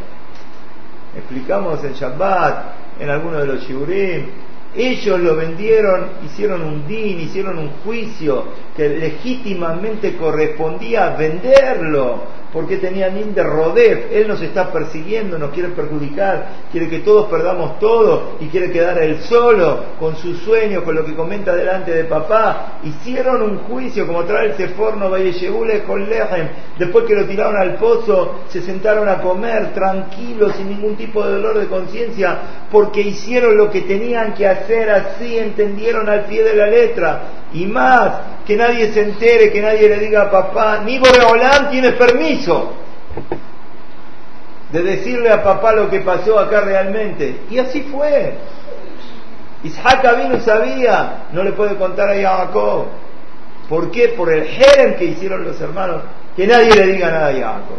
Explicamos 1.15 1.85
en 1.85 1.93
Shabbat, 1.93 2.65
en 3.01 3.11
alguno 3.11 3.39
de 3.39 3.47
los 3.47 3.61
Shiurim, 3.61 4.31
ellos 4.77 5.19
lo 5.21 5.37
vendieron, 5.37 6.09
hicieron 6.25 6.62
un 6.62 6.87
din, 6.87 7.21
hicieron 7.21 7.59
un 7.59 7.71
juicio 7.85 8.45
que 8.77 8.89
legítimamente 8.89 10.17
correspondía 10.17 11.11
venderlo, 11.17 12.23
porque 12.57 12.79
tenía 12.79 13.11
Nin 13.11 13.35
de 13.35 13.42
Rodef. 13.42 14.11
Él 14.11 14.27
nos 14.27 14.40
está 14.40 14.73
persiguiendo, 14.73 15.37
nos 15.37 15.51
quiere 15.51 15.69
perjudicar, 15.69 16.47
quiere 16.73 16.88
que 16.88 17.01
todos 17.01 17.27
perdamos 17.27 17.79
todo 17.79 18.37
y 18.40 18.47
quiere 18.47 18.71
quedar 18.71 18.97
él 18.97 19.21
solo 19.25 19.81
con 20.01 20.16
sus 20.16 20.38
sueños, 20.38 20.83
con 20.83 20.95
lo 20.95 21.05
que 21.05 21.14
comenta 21.14 21.55
delante 21.55 21.90
de 21.90 22.05
papá. 22.05 22.79
Hicieron 22.83 23.42
un 23.42 23.59
juicio, 23.59 24.07
como 24.07 24.25
trae 24.25 24.47
el 24.47 24.55
Seforno 24.55 25.11
Valleyegule 25.11 25.83
con 25.83 26.09
Lehem. 26.09 26.49
Después 26.79 27.05
que 27.05 27.14
lo 27.14 27.27
tiraron 27.27 27.59
al 27.59 27.75
pozo, 27.75 28.37
se 28.49 28.62
sentaron 28.62 29.07
a 29.07 29.21
comer 29.21 29.75
tranquilos, 29.75 30.57
sin 30.57 30.71
ningún 30.71 30.97
tipo 30.97 31.23
de 31.27 31.33
dolor 31.33 31.59
de 31.59 31.66
conciencia, 31.66 32.38
porque 32.73 33.03
hicieron 33.03 33.55
lo 33.55 33.71
que 33.71 33.83
tenían 33.83 34.33
que 34.33 34.49
hacer 34.49 34.88
así, 34.88 35.37
entendieron 35.37 36.09
al 36.09 36.25
pie 36.25 36.42
de 36.42 36.55
la 36.55 36.69
letra. 36.69 37.23
Y 37.53 37.66
más, 37.66 38.12
que 38.47 38.57
nadie 38.57 38.92
se 38.92 39.03
entere, 39.03 39.53
que 39.53 39.61
nadie 39.61 39.88
le 39.88 39.99
diga 39.99 40.23
a 40.23 40.31
papá, 40.31 40.83
ni 40.85 40.99
Boreolán 40.99 41.71
tienes 41.71 41.92
permiso 41.92 42.45
de 44.72 44.82
decirle 44.82 45.30
a 45.30 45.42
papá 45.42 45.72
lo 45.72 45.88
que 45.88 46.00
pasó 46.00 46.38
acá 46.38 46.61
realmente. 46.61 47.42
Y 47.50 47.59
así 47.59 47.82
fue. 47.82 48.35
Isaac 49.62 50.04
vino 50.18 50.40
sabía, 50.40 51.26
no 51.32 51.42
le 51.42 51.52
puede 51.52 51.76
contar 51.76 52.11
a 52.11 52.14
Jacob. 52.14 52.87
¿Por 53.68 53.90
qué? 53.90 54.09
Por 54.11 54.32
el 54.32 54.46
jerem 54.46 54.96
que 54.96 55.06
hicieron 55.06 55.44
los 55.44 55.61
hermanos, 55.61 56.02
que 56.37 56.46
nadie 56.46 56.72
le 56.74 56.92
diga 56.92 57.11
nada 57.11 57.28
a 57.28 57.32
Jacob. 57.32 57.78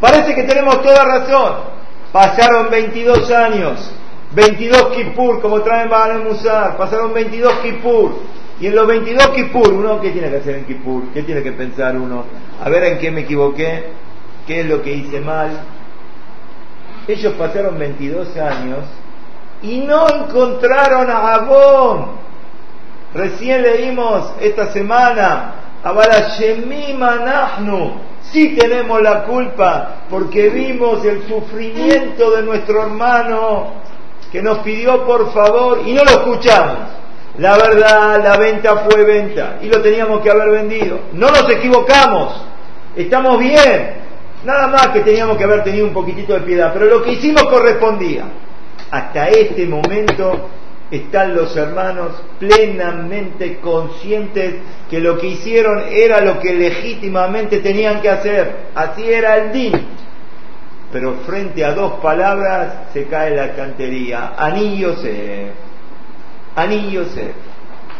Parece 0.00 0.34
que 0.34 0.44
tenemos 0.44 0.82
toda 0.82 1.04
razón. 1.04 1.80
Pasaron 2.12 2.70
22 2.70 3.30
años, 3.30 3.92
22 4.32 4.88
Kippur, 4.96 5.40
como 5.40 5.60
traen 5.62 5.88
Baal 5.88 6.24
Musar, 6.24 6.76
pasaron 6.76 7.12
22 7.12 7.54
Kippur. 7.62 8.14
Y 8.60 8.66
en 8.66 8.76
los 8.76 8.86
22 8.86 9.28
Kippur, 9.30 9.72
uno, 9.72 10.00
¿qué 10.00 10.10
tiene 10.10 10.28
que 10.28 10.36
hacer 10.36 10.56
en 10.56 10.64
Kippur? 10.66 11.04
¿Qué 11.14 11.22
tiene 11.22 11.42
que 11.42 11.52
pensar 11.52 11.96
uno? 11.96 12.24
A 12.62 12.68
ver 12.68 12.84
en 12.84 12.98
qué 12.98 13.10
me 13.10 13.22
equivoqué, 13.22 13.86
qué 14.46 14.60
es 14.60 14.66
lo 14.66 14.82
que 14.82 14.92
hice 14.92 15.20
mal. 15.20 15.62
Ellos 17.08 17.32
pasaron 17.34 17.78
22 17.78 18.36
años 18.36 18.84
y 19.62 19.78
no 19.78 20.06
encontraron 20.08 21.08
a 21.08 21.34
Abón. 21.34 22.06
Recién 23.14 23.62
leímos 23.62 24.34
esta 24.40 24.72
semana, 24.72 25.54
Manahnu, 26.98 27.94
sí 28.30 28.56
tenemos 28.56 29.00
la 29.00 29.24
culpa 29.24 30.02
porque 30.10 30.50
vimos 30.50 31.04
el 31.04 31.26
sufrimiento 31.26 32.30
de 32.32 32.42
nuestro 32.42 32.82
hermano 32.82 33.80
que 34.30 34.42
nos 34.42 34.58
pidió 34.58 35.04
por 35.06 35.32
favor 35.32 35.80
y 35.86 35.94
no 35.94 36.04
lo 36.04 36.10
escuchamos. 36.10 37.00
La 37.38 37.56
verdad, 37.56 38.22
la 38.22 38.36
venta 38.36 38.84
fue 38.88 39.04
venta 39.04 39.58
y 39.62 39.68
lo 39.68 39.80
teníamos 39.80 40.20
que 40.20 40.30
haber 40.30 40.50
vendido. 40.50 41.00
No 41.12 41.28
nos 41.28 41.48
equivocamos, 41.50 42.44
estamos 42.96 43.38
bien. 43.38 44.00
Nada 44.44 44.68
más 44.68 44.88
que 44.88 45.00
teníamos 45.00 45.36
que 45.36 45.44
haber 45.44 45.62
tenido 45.62 45.86
un 45.86 45.92
poquitito 45.92 46.34
de 46.34 46.40
piedad, 46.40 46.72
pero 46.72 46.86
lo 46.86 47.02
que 47.02 47.12
hicimos 47.12 47.44
correspondía. 47.44 48.24
Hasta 48.90 49.28
este 49.28 49.66
momento 49.66 50.48
están 50.90 51.34
los 51.36 51.56
hermanos 51.56 52.20
plenamente 52.38 53.58
conscientes 53.58 54.54
que 54.90 54.98
lo 54.98 55.18
que 55.18 55.28
hicieron 55.28 55.84
era 55.90 56.20
lo 56.20 56.40
que 56.40 56.54
legítimamente 56.54 57.60
tenían 57.60 58.00
que 58.00 58.08
hacer. 58.08 58.70
Así 58.74 59.08
era 59.08 59.36
el 59.36 59.52
din. 59.52 59.72
Pero 60.92 61.18
frente 61.26 61.64
a 61.64 61.72
dos 61.72 62.00
palabras 62.00 62.88
se 62.92 63.04
cae 63.04 63.36
la 63.36 63.54
cantería. 63.54 64.32
Anillo 64.36 64.96
se 64.96 65.52
Ani 66.60 66.90
Yosef. 66.90 67.32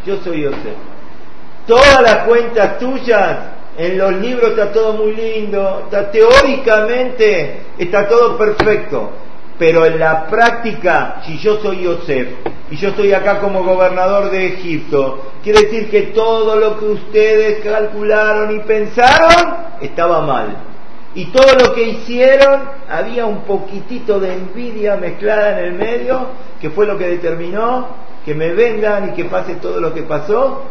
Yo 0.05 0.17
soy 0.23 0.43
Yosef. 0.43 0.77
Todas 1.67 2.03
las 2.03 2.25
cuentas 2.25 2.79
tuyas 2.79 3.39
en 3.77 3.97
los 3.97 4.13
libros 4.15 4.51
está 4.51 4.73
todo 4.73 4.95
muy 4.95 5.15
lindo, 5.15 5.83
está, 5.85 6.11
teóricamente 6.11 7.61
está 7.79 8.09
todo 8.09 8.37
perfecto, 8.37 9.11
pero 9.59 9.87
en 9.87 9.99
la 9.99 10.27
práctica, 10.27 11.23
si 11.25 11.39
yo 11.39 11.61
soy 11.61 11.85
Yosef 11.85 12.29
y 12.71 12.77
yo 12.77 12.89
estoy 12.89 13.13
acá 13.13 13.41
como 13.41 13.63
gobernador 13.63 14.31
de 14.31 14.49
Egipto, 14.49 15.33
quiere 15.43 15.63
decir 15.63 15.91
que 15.91 16.03
todo 16.15 16.57
lo 16.57 16.79
que 16.79 16.87
ustedes 16.87 17.63
calcularon 17.63 18.57
y 18.57 18.61
pensaron 18.61 19.55
estaba 19.81 20.23
mal. 20.23 20.57
Y 21.15 21.27
todo 21.27 21.55
lo 21.59 21.75
que 21.75 21.83
hicieron 21.83 22.63
había 22.89 23.27
un 23.27 23.43
poquitito 23.43 24.21
de 24.21 24.33
envidia 24.35 24.97
mezclada 24.97 25.59
en 25.59 25.65
el 25.67 25.73
medio, 25.73 26.27
que 26.61 26.71
fue 26.71 26.87
lo 26.87 26.97
que 26.97 27.09
determinó 27.09 28.10
que 28.31 28.37
me 28.37 28.53
vengan 28.53 29.09
y 29.09 29.13
que 29.15 29.25
pase 29.25 29.57
todo 29.57 29.81
lo 29.81 29.93
que 29.93 30.05
pasó. 30.05 30.63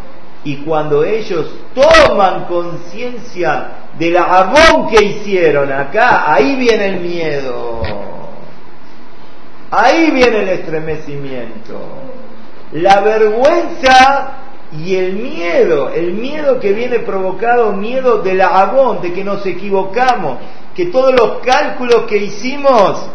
Y 0.45 0.57
cuando 0.63 1.03
ellos 1.03 1.45
toman 1.75 2.45
conciencia 2.45 3.89
del 3.99 4.15
abón 4.15 4.87
que 4.87 5.03
hicieron 5.03 5.69
acá, 5.69 6.33
ahí 6.33 6.55
viene 6.55 6.85
el 6.85 6.99
miedo. 7.01 7.81
Ahí 9.71 10.09
viene 10.11 10.43
el 10.43 10.47
estremecimiento. 10.47 11.81
La 12.71 13.01
vergüenza 13.01 14.37
y 14.71 14.95
el 14.95 15.13
miedo, 15.17 15.89
el 15.89 16.13
miedo 16.13 16.61
que 16.61 16.71
viene 16.71 16.99
provocado, 16.99 17.73
miedo 17.73 18.19
del 18.19 18.39
abón, 18.39 19.01
de 19.01 19.11
que 19.11 19.25
nos 19.25 19.45
equivocamos, 19.45 20.37
que 20.73 20.85
todos 20.85 21.11
los 21.11 21.39
cálculos 21.39 22.03
que 22.03 22.19
hicimos 22.19 23.05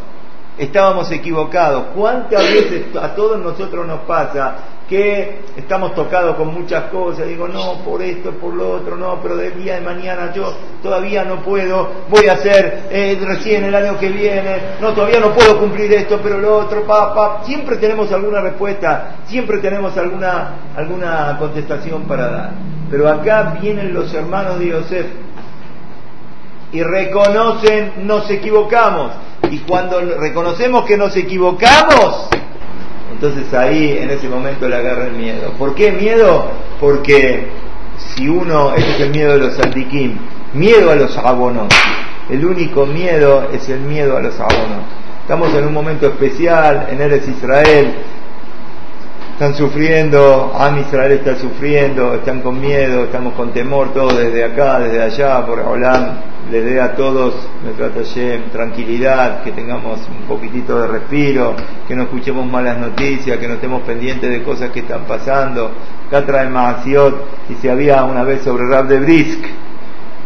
estábamos 0.59 1.11
equivocados. 1.11 1.87
¿Cuántas 1.95 2.43
veces 2.43 2.95
a 2.97 3.15
todos 3.15 3.41
nosotros 3.41 3.87
nos 3.87 4.01
pasa 4.01 4.55
que 4.89 5.41
estamos 5.57 5.95
tocados 5.95 6.37
con 6.37 6.55
muchas 6.55 6.85
cosas? 6.85 7.27
Digo, 7.27 7.49
no, 7.49 7.79
por 7.85 8.03
esto, 8.03 8.31
por 8.33 8.55
lo 8.55 8.73
otro, 8.73 8.97
no, 8.97 9.19
pero 9.23 9.37
del 9.37 9.63
día 9.63 9.77
de 9.77 9.81
mañana 9.81 10.33
yo 10.33 10.55
todavía 10.83 11.25
no 11.25 11.37
puedo, 11.43 11.89
voy 12.09 12.29
a 12.29 12.35
hacer 12.35 12.85
eh, 12.91 13.19
recién 13.25 13.65
el 13.65 13.75
año 13.75 13.99
que 13.99 14.09
viene, 14.09 14.77
no, 14.81 14.93
todavía 14.93 15.21
no 15.21 15.33
puedo 15.33 15.59
cumplir 15.59 15.93
esto, 15.93 16.21
pero 16.23 16.39
lo 16.39 16.59
otro, 16.59 16.85
papá, 16.87 17.43
siempre 17.45 17.77
tenemos 17.77 18.13
alguna 18.13 18.41
respuesta, 18.41 19.17
siempre 19.27 19.59
tenemos 19.59 19.97
alguna, 19.97 20.55
alguna 20.77 21.37
contestación 21.39 22.03
para 22.05 22.31
dar. 22.31 22.51
Pero 22.91 23.09
acá 23.09 23.57
vienen 23.61 23.93
los 23.93 24.13
hermanos 24.15 24.59
de 24.59 24.69
Yosef 24.69 25.07
y 26.71 26.83
reconocen, 26.83 28.07
nos 28.07 28.29
equivocamos 28.31 29.13
y 29.55 29.59
cuando 29.59 30.01
reconocemos 30.01 30.85
que 30.85 30.97
nos 30.97 31.15
equivocamos, 31.17 32.29
entonces 33.13 33.55
ahí 33.55 33.99
en 34.01 34.11
ese 34.11 34.29
momento 34.29 34.69
le 34.69 34.75
agarra 34.75 35.07
el 35.07 35.13
miedo. 35.13 35.53
¿Por 35.57 35.77
qué 35.77 35.93
miedo? 35.93 36.51
Porque 36.81 37.51
si 37.99 38.29
uno, 38.29 38.75
ese 38.75 38.91
es 38.91 39.01
el 39.03 39.11
miedo 39.11 39.35
de 39.35 39.39
los 39.39 39.55
saldiquín, 39.55 40.19
miedo 40.55 40.91
a 40.91 40.97
los 40.97 41.17
abonos. 41.17 41.69
El 42.29 42.45
único 42.45 42.85
miedo 42.85 43.49
es 43.53 43.69
el 43.69 43.79
miedo 43.79 44.17
a 44.17 44.23
los 44.23 44.35
abonos. 44.41 44.87
Estamos 45.21 45.55
en 45.55 45.69
un 45.69 45.73
momento 45.73 46.09
especial 46.09 46.89
en 46.91 47.01
Eres 47.01 47.29
Israel, 47.29 47.95
están 49.35 49.55
sufriendo, 49.55 50.53
Am 50.59 50.81
Israel 50.81 51.13
está 51.13 51.37
sufriendo, 51.37 52.15
están 52.15 52.41
con 52.41 52.61
miedo, 52.61 53.05
estamos 53.05 53.35
con 53.35 53.53
temor, 53.53 53.93
todos 53.95 54.17
desde 54.19 54.43
acá, 54.43 54.81
desde 54.81 55.01
allá, 55.01 55.47
por 55.47 55.61
Holanda, 55.61 56.34
les 56.51 56.65
dé 56.65 56.81
a 56.81 56.95
todos, 56.95 57.35
nuestra 57.63 57.91
tranquilidad, 58.53 59.43
que 59.43 59.53
tengamos 59.53 60.01
un 60.09 60.27
poquitito 60.27 60.81
de 60.81 60.87
respiro, 60.89 61.55
que 61.89 61.95
no 61.95 62.03
escuchemos 62.05 62.47
malas 62.47 62.79
noticias, 62.79 63.39
que 63.39 63.49
no 63.49 63.55
estemos 63.55 63.83
pendientes 63.83 64.31
de 64.31 64.43
cosas 64.43 64.71
que 64.71 64.81
están 64.81 65.05
pasando. 65.05 65.71
Acá 66.07 66.25
trae 66.27 66.49
Maasiot, 66.49 67.15
y 67.49 67.55
si 67.55 67.69
había 67.69 68.05
una 68.05 68.25
vez 68.25 68.43
sobre 68.43 68.67
Rab 68.67 68.89
de 68.89 69.01
Brisk, 69.01 69.45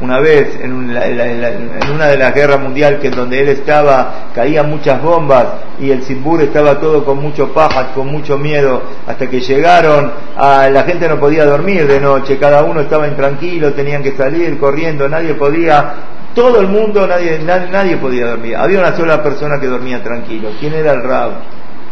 una 0.00 0.20
vez 0.20 0.58
en, 0.62 0.72
una 0.72 2.06
de 2.06 2.16
las 2.16 2.34
guerras 2.34 2.60
mundiales 2.60 3.00
que 3.00 3.08
en 3.08 3.16
donde 3.16 3.40
él 3.40 3.48
estaba 3.48 4.30
caían 4.34 4.70
muchas 4.70 5.02
bombas 5.02 5.46
y 5.80 5.90
el 5.90 6.02
Simbur 6.02 6.40
estaba 6.40 6.78
todo 6.78 7.04
con 7.04 7.18
mucho 7.18 7.52
paja, 7.52 7.92
con 7.94 8.06
mucho 8.08 8.38
miedo, 8.38 8.82
hasta 9.06 9.28
que 9.28 9.40
llegaron, 9.40 10.12
a, 10.36 10.68
la 10.68 10.82
gente 10.84 11.08
no 11.08 11.18
podía 11.18 11.44
dormir 11.44 11.86
de 11.86 12.00
noche, 12.00 12.38
cada 12.38 12.62
uno 12.62 12.80
estaba 12.80 13.08
intranquilo, 13.08 13.72
tenían 13.72 14.02
que 14.02 14.12
salir 14.12 14.58
corriendo, 14.58 15.08
nadie 15.08 15.34
podía, 15.34 15.94
todo 16.34 16.60
el 16.60 16.68
mundo, 16.68 17.06
nadie, 17.06 17.40
nadie, 17.40 17.96
podía 17.96 18.26
dormir. 18.26 18.56
Había 18.56 18.78
una 18.78 18.96
sola 18.96 19.22
persona 19.22 19.58
que 19.58 19.66
dormía 19.66 20.02
tranquilo. 20.02 20.50
¿Quién 20.60 20.74
era 20.74 20.92
el 20.92 21.02
Rab? 21.02 21.32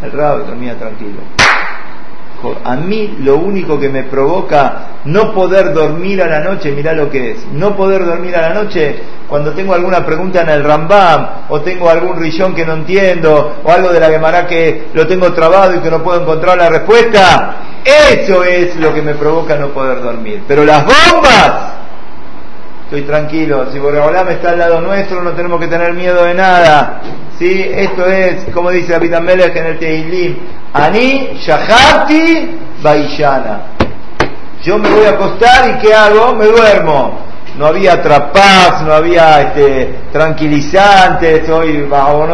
El 0.02 0.12
Rab 0.12 0.46
dormía 0.46 0.76
tranquilo. 0.76 1.18
A 2.64 2.76
mí 2.76 3.16
lo 3.20 3.36
único 3.36 3.78
que 3.78 3.88
me 3.88 4.04
provoca 4.04 5.00
no 5.04 5.32
poder 5.32 5.72
dormir 5.72 6.22
a 6.22 6.26
la 6.26 6.40
noche, 6.40 6.72
mira 6.72 6.92
lo 6.92 7.10
que 7.10 7.32
es, 7.32 7.46
no 7.52 7.76
poder 7.76 8.04
dormir 8.04 8.36
a 8.36 8.48
la 8.48 8.54
noche 8.54 8.96
cuando 9.28 9.52
tengo 9.52 9.74
alguna 9.74 10.04
pregunta 10.04 10.42
en 10.42 10.50
el 10.50 10.62
Rambam, 10.62 11.28
o 11.48 11.60
tengo 11.60 11.90
algún 11.90 12.16
rillón 12.16 12.54
que 12.54 12.64
no 12.64 12.74
entiendo, 12.74 13.56
o 13.64 13.70
algo 13.70 13.92
de 13.92 14.00
la 14.00 14.08
Gemara 14.08 14.46
que 14.46 14.88
lo 14.94 15.06
tengo 15.06 15.32
trabado 15.32 15.74
y 15.74 15.80
que 15.80 15.90
no 15.90 16.02
puedo 16.02 16.20
encontrar 16.22 16.58
la 16.58 16.68
respuesta, 16.68 17.56
eso 17.84 18.44
es 18.44 18.76
lo 18.76 18.92
que 18.92 19.02
me 19.02 19.14
provoca 19.14 19.56
no 19.56 19.68
poder 19.68 20.02
dormir. 20.02 20.42
Pero 20.46 20.64
las 20.64 20.84
bombas, 20.84 21.75
estoy 22.86 23.02
tranquilo, 23.02 23.66
si 23.72 23.80
Boreolam 23.80 24.28
está 24.28 24.50
al 24.50 24.60
lado 24.60 24.80
nuestro 24.80 25.20
no 25.20 25.32
tenemos 25.32 25.60
que 25.60 25.66
tener 25.66 25.92
miedo 25.92 26.24
de 26.24 26.34
nada. 26.34 27.00
¿Sí? 27.36 27.66
Esto 27.68 28.06
es, 28.06 28.46
como 28.54 28.70
dice 28.70 28.92
David 28.92 29.12
Amelech 29.14 29.54
en 29.56 29.66
el 29.66 29.78
Teilim, 29.78 30.36
Ani 30.72 31.36
Shahati 31.44 32.58
Baishana. 32.80 33.60
Yo 34.62 34.78
me 34.78 34.88
voy 34.88 35.04
a 35.04 35.10
acostar 35.10 35.68
y 35.68 35.78
¿qué 35.84 35.92
hago? 35.92 36.34
Me 36.36 36.46
duermo. 36.46 37.18
No 37.58 37.66
había 37.66 38.02
trapaz, 38.02 38.82
no 38.82 38.92
había 38.92 39.40
este, 39.42 39.94
tranquilizantes, 40.12 41.48
hoy 41.48 41.82
bajo 41.82 42.26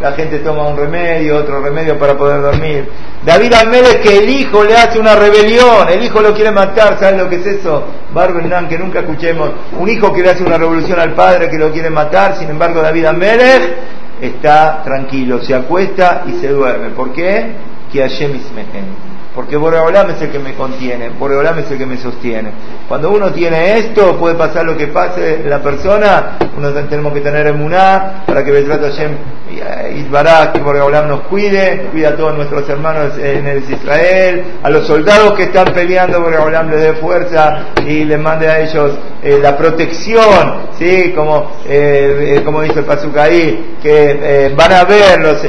la 0.00 0.12
gente 0.12 0.38
toma 0.40 0.68
un 0.68 0.76
remedio, 0.76 1.38
otro 1.38 1.62
remedio 1.62 1.98
para 1.98 2.16
poder 2.16 2.42
dormir. 2.42 2.88
David 3.24 3.52
es 3.52 3.96
que 3.96 4.18
el 4.18 4.28
hijo 4.28 4.62
le 4.64 4.76
hace 4.76 4.98
una 4.98 5.16
rebelión, 5.16 5.88
el 5.90 6.04
hijo 6.04 6.20
lo 6.20 6.34
quiere 6.34 6.50
matar, 6.50 6.98
¿sabes 7.00 7.20
lo 7.20 7.28
que 7.28 7.36
es 7.36 7.46
eso? 7.46 7.84
Barbenán, 8.12 8.68
que 8.68 8.78
nunca 8.78 9.00
escuchemos, 9.00 9.50
un 9.78 9.88
hijo 9.88 10.12
que 10.12 10.22
le 10.22 10.30
hace 10.30 10.44
una 10.44 10.58
revolución 10.58 11.00
al 11.00 11.14
padre 11.14 11.48
que 11.48 11.58
lo 11.58 11.72
quiere 11.72 11.90
matar, 11.90 12.36
sin 12.36 12.50
embargo 12.50 12.82
David 12.82 13.06
Amelech 13.06 13.76
está 14.20 14.82
tranquilo, 14.82 15.42
se 15.42 15.54
acuesta 15.54 16.24
y 16.26 16.40
se 16.40 16.48
duerme. 16.48 16.90
¿Por 16.90 17.12
qué? 17.12 17.52
Que 17.90 18.02
Hashem 18.02 18.34
porque 19.36 19.58
Boreolam 19.58 20.10
es 20.10 20.22
el 20.22 20.30
que 20.30 20.38
me 20.38 20.54
contiene, 20.54 21.10
Boreolam 21.10 21.58
es 21.58 21.70
el 21.70 21.76
que 21.76 21.84
me 21.84 21.98
sostiene. 21.98 22.50
Cuando 22.88 23.10
uno 23.10 23.32
tiene 23.32 23.78
esto, 23.78 24.16
puede 24.16 24.34
pasar 24.34 24.64
lo 24.64 24.78
que 24.78 24.86
pase 24.86 25.44
la 25.44 25.62
persona, 25.62 26.38
uno 26.56 26.72
tenemos 26.72 27.12
que 27.12 27.20
tener 27.20 27.46
emuná 27.46 28.24
para 28.26 28.42
que 28.42 28.50
Betrat 28.50 28.80
Hashem 28.80 29.10
Itbará, 29.96 30.52
que 30.52 30.60
Boreolam 30.60 31.08
nos 31.08 31.20
cuide, 31.22 31.88
cuida 31.90 32.10
a 32.10 32.16
todos 32.16 32.34
nuestros 32.34 32.68
hermanos 32.68 33.18
en 33.18 33.46
el 33.46 33.62
Israel, 33.70 34.44
a 34.62 34.70
los 34.70 34.86
soldados 34.86 35.32
que 35.34 35.44
están 35.44 35.66
peleando, 35.72 36.20
Boreolam 36.20 36.70
les 36.70 36.80
dé 36.80 36.92
fuerza 36.94 37.68
y 37.86 38.04
les 38.04 38.18
mande 38.18 38.48
a 38.48 38.60
ellos 38.60 38.92
eh, 39.22 39.38
la 39.42 39.56
protección, 39.56 40.68
¿sí? 40.78 41.12
Como, 41.14 41.52
eh, 41.66 42.36
eh, 42.36 42.42
como 42.44 42.62
dice 42.62 42.80
el 42.80 43.18
ahí, 43.18 43.76
que 43.82 44.52
van 44.56 44.72
a 44.72 44.84
ver 44.84 45.20
los, 45.20 45.42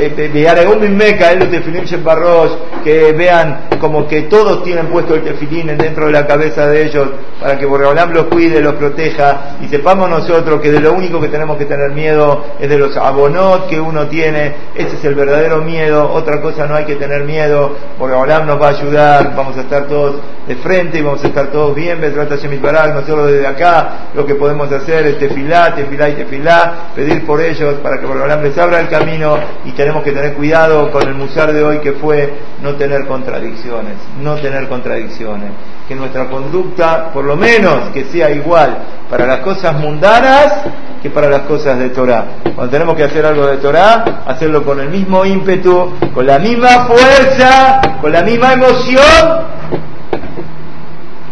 que 2.83 3.13
vean 3.13 3.67
como 3.79 4.07
que 4.07 4.23
todos 4.23 4.63
tienen 4.63 4.87
puesto 4.87 5.15
el 5.15 5.23
tefilín 5.23 5.77
dentro 5.77 6.07
de 6.07 6.11
la 6.11 6.25
cabeza 6.25 6.67
de 6.67 6.85
ellos 6.85 7.09
para 7.39 7.57
que 7.57 7.65
Boreolam 7.65 8.13
los 8.13 8.25
cuide, 8.25 8.61
los 8.61 8.75
proteja 8.75 9.57
y 9.61 9.67
sepamos 9.67 10.09
nosotros 10.09 10.61
que 10.61 10.71
de 10.71 10.79
lo 10.79 10.93
único 10.93 11.19
que 11.19 11.27
tenemos 11.27 11.57
que 11.57 11.65
tener 11.65 11.91
miedo 11.91 12.45
es 12.59 12.69
de 12.69 12.77
los 12.77 12.95
abonot 12.97 13.67
que 13.67 13.79
uno 13.79 13.96
tiene, 14.05 14.53
ese 14.75 14.97
es 14.97 15.03
el 15.05 15.15
verdadero 15.15 15.61
miedo, 15.61 16.07
otra 16.13 16.39
cosa 16.39 16.67
no 16.67 16.75
hay 16.75 16.85
que 16.85 16.95
tener 16.95 17.23
miedo, 17.23 17.75
Boreolam 17.97 18.45
nos 18.45 18.61
va 18.61 18.67
a 18.67 18.69
ayudar, 18.69 19.35
vamos 19.35 19.57
a 19.57 19.61
estar 19.61 19.87
todos 19.87 20.17
de 20.47 20.55
frente 20.57 20.99
y 20.99 21.01
vamos 21.01 21.23
a 21.23 21.27
estar 21.27 21.47
todos 21.47 21.75
bien, 21.75 21.99
nosotros 21.99 23.31
desde 23.31 23.47
acá 23.47 24.09
lo 24.13 24.25
que 24.25 24.35
podemos 24.35 24.71
hacer 24.71 25.07
es 25.07 25.17
tefilá, 25.17 25.73
tefilá 25.73 26.09
y 26.09 26.13
tefilá, 26.13 26.73
pedir 26.95 27.25
por 27.25 27.41
ellos 27.41 27.75
para 27.81 27.99
que 27.99 28.05
Boreolam 28.05 28.43
les 28.43 28.55
abra 28.57 28.79
el 28.79 28.87
camino 28.87 29.39
y 29.65 29.71
tenemos 29.71 30.03
que 30.03 30.11
tener 30.11 30.33
cuidado 30.33 30.91
con 30.91 31.01
el 31.07 31.15
musar 31.15 31.51
de 31.51 31.63
hoy 31.63 31.79
que 31.79 31.93
fue 31.93 32.33
no 32.61 32.75
tener 32.75 33.07
contradicción 33.07 33.87
no 34.21 34.35
tener 34.35 34.67
contradicciones, 34.67 35.51
que 35.87 35.95
nuestra 35.95 36.29
conducta, 36.29 37.11
por 37.13 37.23
lo 37.23 37.35
menos, 37.35 37.89
que 37.93 38.05
sea 38.05 38.29
igual 38.29 38.77
para 39.09 39.25
las 39.25 39.39
cosas 39.39 39.73
mundanas 39.79 40.53
que 41.01 41.09
para 41.09 41.29
las 41.29 41.41
cosas 41.41 41.77
de 41.79 41.89
Torah. 41.89 42.25
Cuando 42.55 42.69
tenemos 42.71 42.95
que 42.95 43.03
hacer 43.03 43.25
algo 43.25 43.45
de 43.47 43.57
Torah, 43.57 44.23
hacerlo 44.25 44.63
con 44.63 44.79
el 44.79 44.89
mismo 44.89 45.23
ímpetu, 45.25 45.93
con 46.13 46.25
la 46.25 46.39
misma 46.39 46.87
fuerza, 46.87 47.81
con 48.01 48.11
la 48.11 48.23
misma 48.23 48.53
emoción 48.53 49.47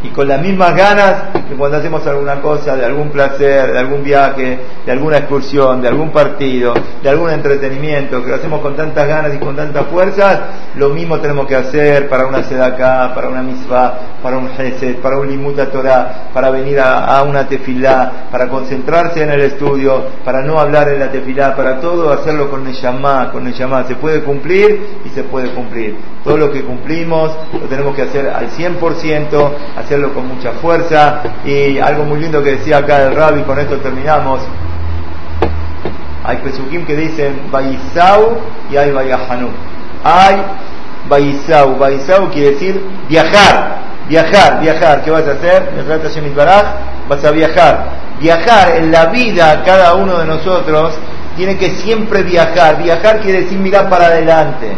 y 0.05 0.09
con 0.09 0.27
las 0.27 0.39
mismas 0.39 0.75
ganas 0.75 1.15
que 1.49 1.55
cuando 1.55 1.77
hacemos 1.77 2.05
alguna 2.05 2.41
cosa, 2.41 2.75
de 2.75 2.85
algún 2.85 3.09
placer, 3.09 3.71
de 3.71 3.79
algún 3.79 4.03
viaje, 4.03 4.59
de 4.85 4.91
alguna 4.91 5.17
excursión, 5.17 5.81
de 5.81 5.87
algún 5.87 6.11
partido, 6.11 6.73
de 7.01 7.09
algún 7.09 7.31
entretenimiento, 7.31 8.23
que 8.23 8.29
lo 8.29 8.35
hacemos 8.35 8.61
con 8.61 8.75
tantas 8.75 9.07
ganas 9.07 9.33
y 9.33 9.37
con 9.37 9.55
tantas 9.55 9.85
fuerzas, 9.87 10.39
lo 10.75 10.89
mismo 10.89 11.19
tenemos 11.19 11.47
que 11.47 11.55
hacer 11.55 12.07
para 12.07 12.27
una 12.27 12.43
sedacá, 12.43 13.13
para 13.15 13.29
una 13.29 13.41
misva, 13.41 13.97
para 14.21 14.37
un 14.37 14.49
gesed, 14.49 14.97
para 14.97 15.17
un 15.17 15.27
limuta 15.27 15.69
Torah, 15.71 16.29
para 16.33 16.49
venir 16.51 16.79
a, 16.79 17.23
una 17.23 17.47
tefilá, 17.47 18.27
para 18.31 18.47
concentrarse 18.47 19.23
en 19.23 19.29
el 19.29 19.41
estudio, 19.41 20.03
para 20.23 20.41
no 20.41 20.59
hablar 20.59 20.89
en 20.89 20.99
la 20.99 21.11
tefilá, 21.11 21.55
para 21.55 21.79
todo 21.79 22.11
hacerlo 22.11 22.49
con 22.49 22.63
Neyamá, 22.63 23.31
con 23.31 23.43
Neyamá. 23.43 23.85
Se 23.87 23.95
puede 23.95 24.21
cumplir 24.21 24.99
y 25.05 25.09
se 25.09 25.23
puede 25.23 25.49
cumplir. 25.49 25.97
Todo 26.23 26.37
lo 26.37 26.51
que 26.51 26.63
cumplimos 26.63 27.31
lo 27.53 27.67
tenemos 27.67 27.95
que 27.95 28.03
hacer 28.03 28.29
al 28.29 28.49
100%, 28.49 29.51
hacerlo 29.95 30.13
con 30.13 30.27
mucha 30.27 30.51
fuerza 30.53 31.21
y 31.45 31.79
algo 31.79 32.03
muy 32.03 32.19
lindo 32.19 32.43
que 32.43 32.57
decía 32.57 32.77
acá 32.79 33.03
el 33.03 33.15
rabbi, 33.15 33.43
con 33.43 33.57
esto 33.57 33.77
terminamos. 33.77 34.41
Hay 36.25 36.37
pesukim 36.37 36.85
que 36.85 36.95
dicen 36.95 37.49
Baisau 37.49 38.37
y 38.69 38.75
hay 38.75 38.91
Bayahanu. 38.91 39.49
Hay 40.03 40.35
Baisau. 41.07 41.77
Baisau 41.77 42.29
quiere 42.29 42.51
decir 42.51 42.81
viajar, 43.07 43.77
viajar, 44.09 44.59
viajar. 44.59 45.01
¿Qué 45.03 45.11
vas 45.11 45.27
a 45.27 45.31
hacer? 45.31 45.69
Vas 47.07 47.23
a 47.23 47.31
viajar. 47.31 48.05
Viajar 48.19 48.77
en 48.77 48.91
la 48.91 49.05
vida, 49.07 49.61
cada 49.63 49.93
uno 49.95 50.17
de 50.17 50.25
nosotros 50.25 50.93
tiene 51.37 51.57
que 51.57 51.69
siempre 51.69 52.23
viajar. 52.23 52.81
Viajar 52.83 53.21
quiere 53.21 53.43
decir 53.43 53.59
mirar 53.59 53.89
para 53.89 54.07
adelante 54.07 54.75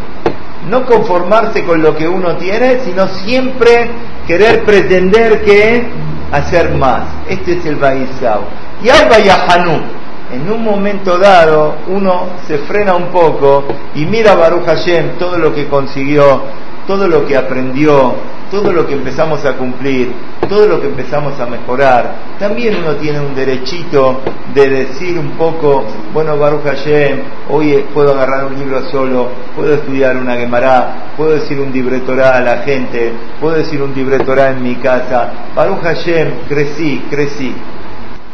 no 0.69 0.85
conformarse 0.85 1.63
con 1.63 1.81
lo 1.81 1.95
que 1.95 2.07
uno 2.07 2.35
tiene, 2.37 2.81
sino 2.83 3.07
siempre 3.07 3.89
querer 4.25 4.63
pretender 4.63 5.43
que 5.43 5.87
hacer 6.31 6.75
más. 6.75 7.03
Este 7.27 7.53
es 7.53 7.65
el 7.65 7.75
Baisao. 7.75 8.43
Y 8.83 8.89
hay 8.89 9.07
Bayahanu. 9.09 9.81
En 10.29 10.51
un 10.51 10.61
momento 10.61 11.17
dado 11.17 11.75
uno 11.87 12.27
se 12.47 12.57
frena 12.57 12.95
un 12.95 13.05
poco 13.05 13.63
y 13.95 14.03
mira 14.03 14.33
a 14.33 14.35
Baruch 14.35 14.65
Hashem 14.65 15.17
todo 15.17 15.37
lo 15.37 15.55
que 15.55 15.69
consiguió, 15.69 16.41
todo 16.85 17.07
lo 17.07 17.25
que 17.25 17.37
aprendió, 17.37 18.13
todo 18.49 18.71
lo 18.71 18.87
que 18.87 18.93
empezamos 18.93 19.43
a 19.45 19.53
cumplir, 19.53 20.13
todo 20.47 20.67
lo 20.67 20.79
que 20.79 20.87
empezamos 20.87 21.39
a 21.39 21.45
mejorar, 21.45 22.15
también 22.39 22.75
uno 22.77 22.95
tiene 22.95 23.19
un 23.19 23.35
derechito 23.35 24.21
de 24.53 24.69
decir 24.69 25.17
un 25.17 25.31
poco, 25.31 25.85
bueno, 26.13 26.37
Baruch 26.37 26.63
Hashem, 26.63 27.19
hoy 27.49 27.85
puedo 27.93 28.13
agarrar 28.13 28.45
un 28.45 28.57
libro 28.57 28.89
solo, 28.89 29.29
puedo 29.55 29.73
estudiar 29.73 30.17
una 30.17 30.35
Gemara, 30.35 31.13
puedo 31.17 31.31
decir 31.31 31.59
un 31.59 31.71
libretorá 31.71 32.37
a 32.37 32.41
la 32.41 32.57
gente, 32.59 33.13
puedo 33.39 33.55
decir 33.55 33.81
un 33.81 33.93
libretorá 33.93 34.51
en 34.51 34.63
mi 34.63 34.75
casa. 34.75 35.31
Baruch 35.55 35.81
Hashem, 35.81 36.47
crecí, 36.47 37.05
crecí. 37.09 37.53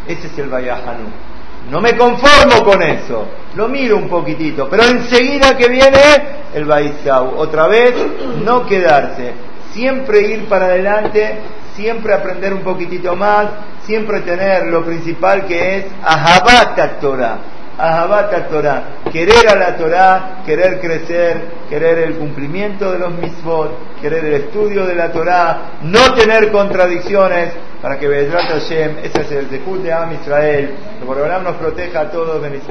Ese 0.08 0.28
es 0.28 0.38
el 0.38 0.50
Bayahanu. 0.50 1.34
No 1.72 1.80
me 1.80 1.96
conformo 1.96 2.64
con 2.66 2.82
eso, 2.82 3.26
lo 3.56 3.70
miro 3.70 3.96
un 3.96 4.10
poquitito, 4.10 4.68
pero 4.70 4.84
enseguida 4.84 5.58
que 5.58 5.70
viene 5.70 6.00
el 6.54 6.66
Baisau, 6.66 7.36
otra 7.38 7.68
vez 7.68 7.94
no 8.44 8.66
quedarse, 8.66 9.34
siempre 9.74 10.22
ir 10.22 10.46
para 10.46 10.66
adelante, 10.66 11.40
siempre 11.76 12.14
aprender 12.14 12.54
un 12.54 12.62
poquitito 12.62 13.16
más, 13.16 13.48
siempre 13.86 14.22
tener 14.22 14.68
lo 14.68 14.84
principal 14.84 15.46
que 15.46 15.78
es 15.78 15.86
Ahabat 16.04 17.00
Torah. 17.00 17.38
Ahabat 17.78 18.50
Torah, 18.50 18.84
querer 19.12 19.50
a 19.50 19.56
la 19.56 19.76
Torah, 19.76 20.44
querer 20.46 20.80
crecer, 20.80 21.42
querer 21.70 21.98
el 22.00 22.18
cumplimiento 22.18 22.92
de 22.92 23.00
los 23.00 23.16
mitzvot, 23.16 24.00
querer 24.00 24.26
el 24.26 24.34
estudio 24.36 24.86
de 24.86 24.94
la 24.94 25.12
Torah, 25.12 25.58
no 25.82 26.14
tener 26.14 26.52
contradicciones, 26.52 27.50
para 27.82 27.98
que 28.00 28.08
Bedrat 28.08 28.48
Hashem, 28.48 29.00
ese 29.04 29.22
es 29.22 29.32
el 29.32 29.48
Zehut 29.48 29.82
de 29.82 29.92
Am 29.92 30.14
Israel, 30.14 30.74
que 31.00 31.06
por 31.06 31.18
nos 31.18 31.56
proteja 31.58 32.02
a 32.02 32.12
todos, 32.12 32.42
Ben 32.42 32.54
y 32.54 32.62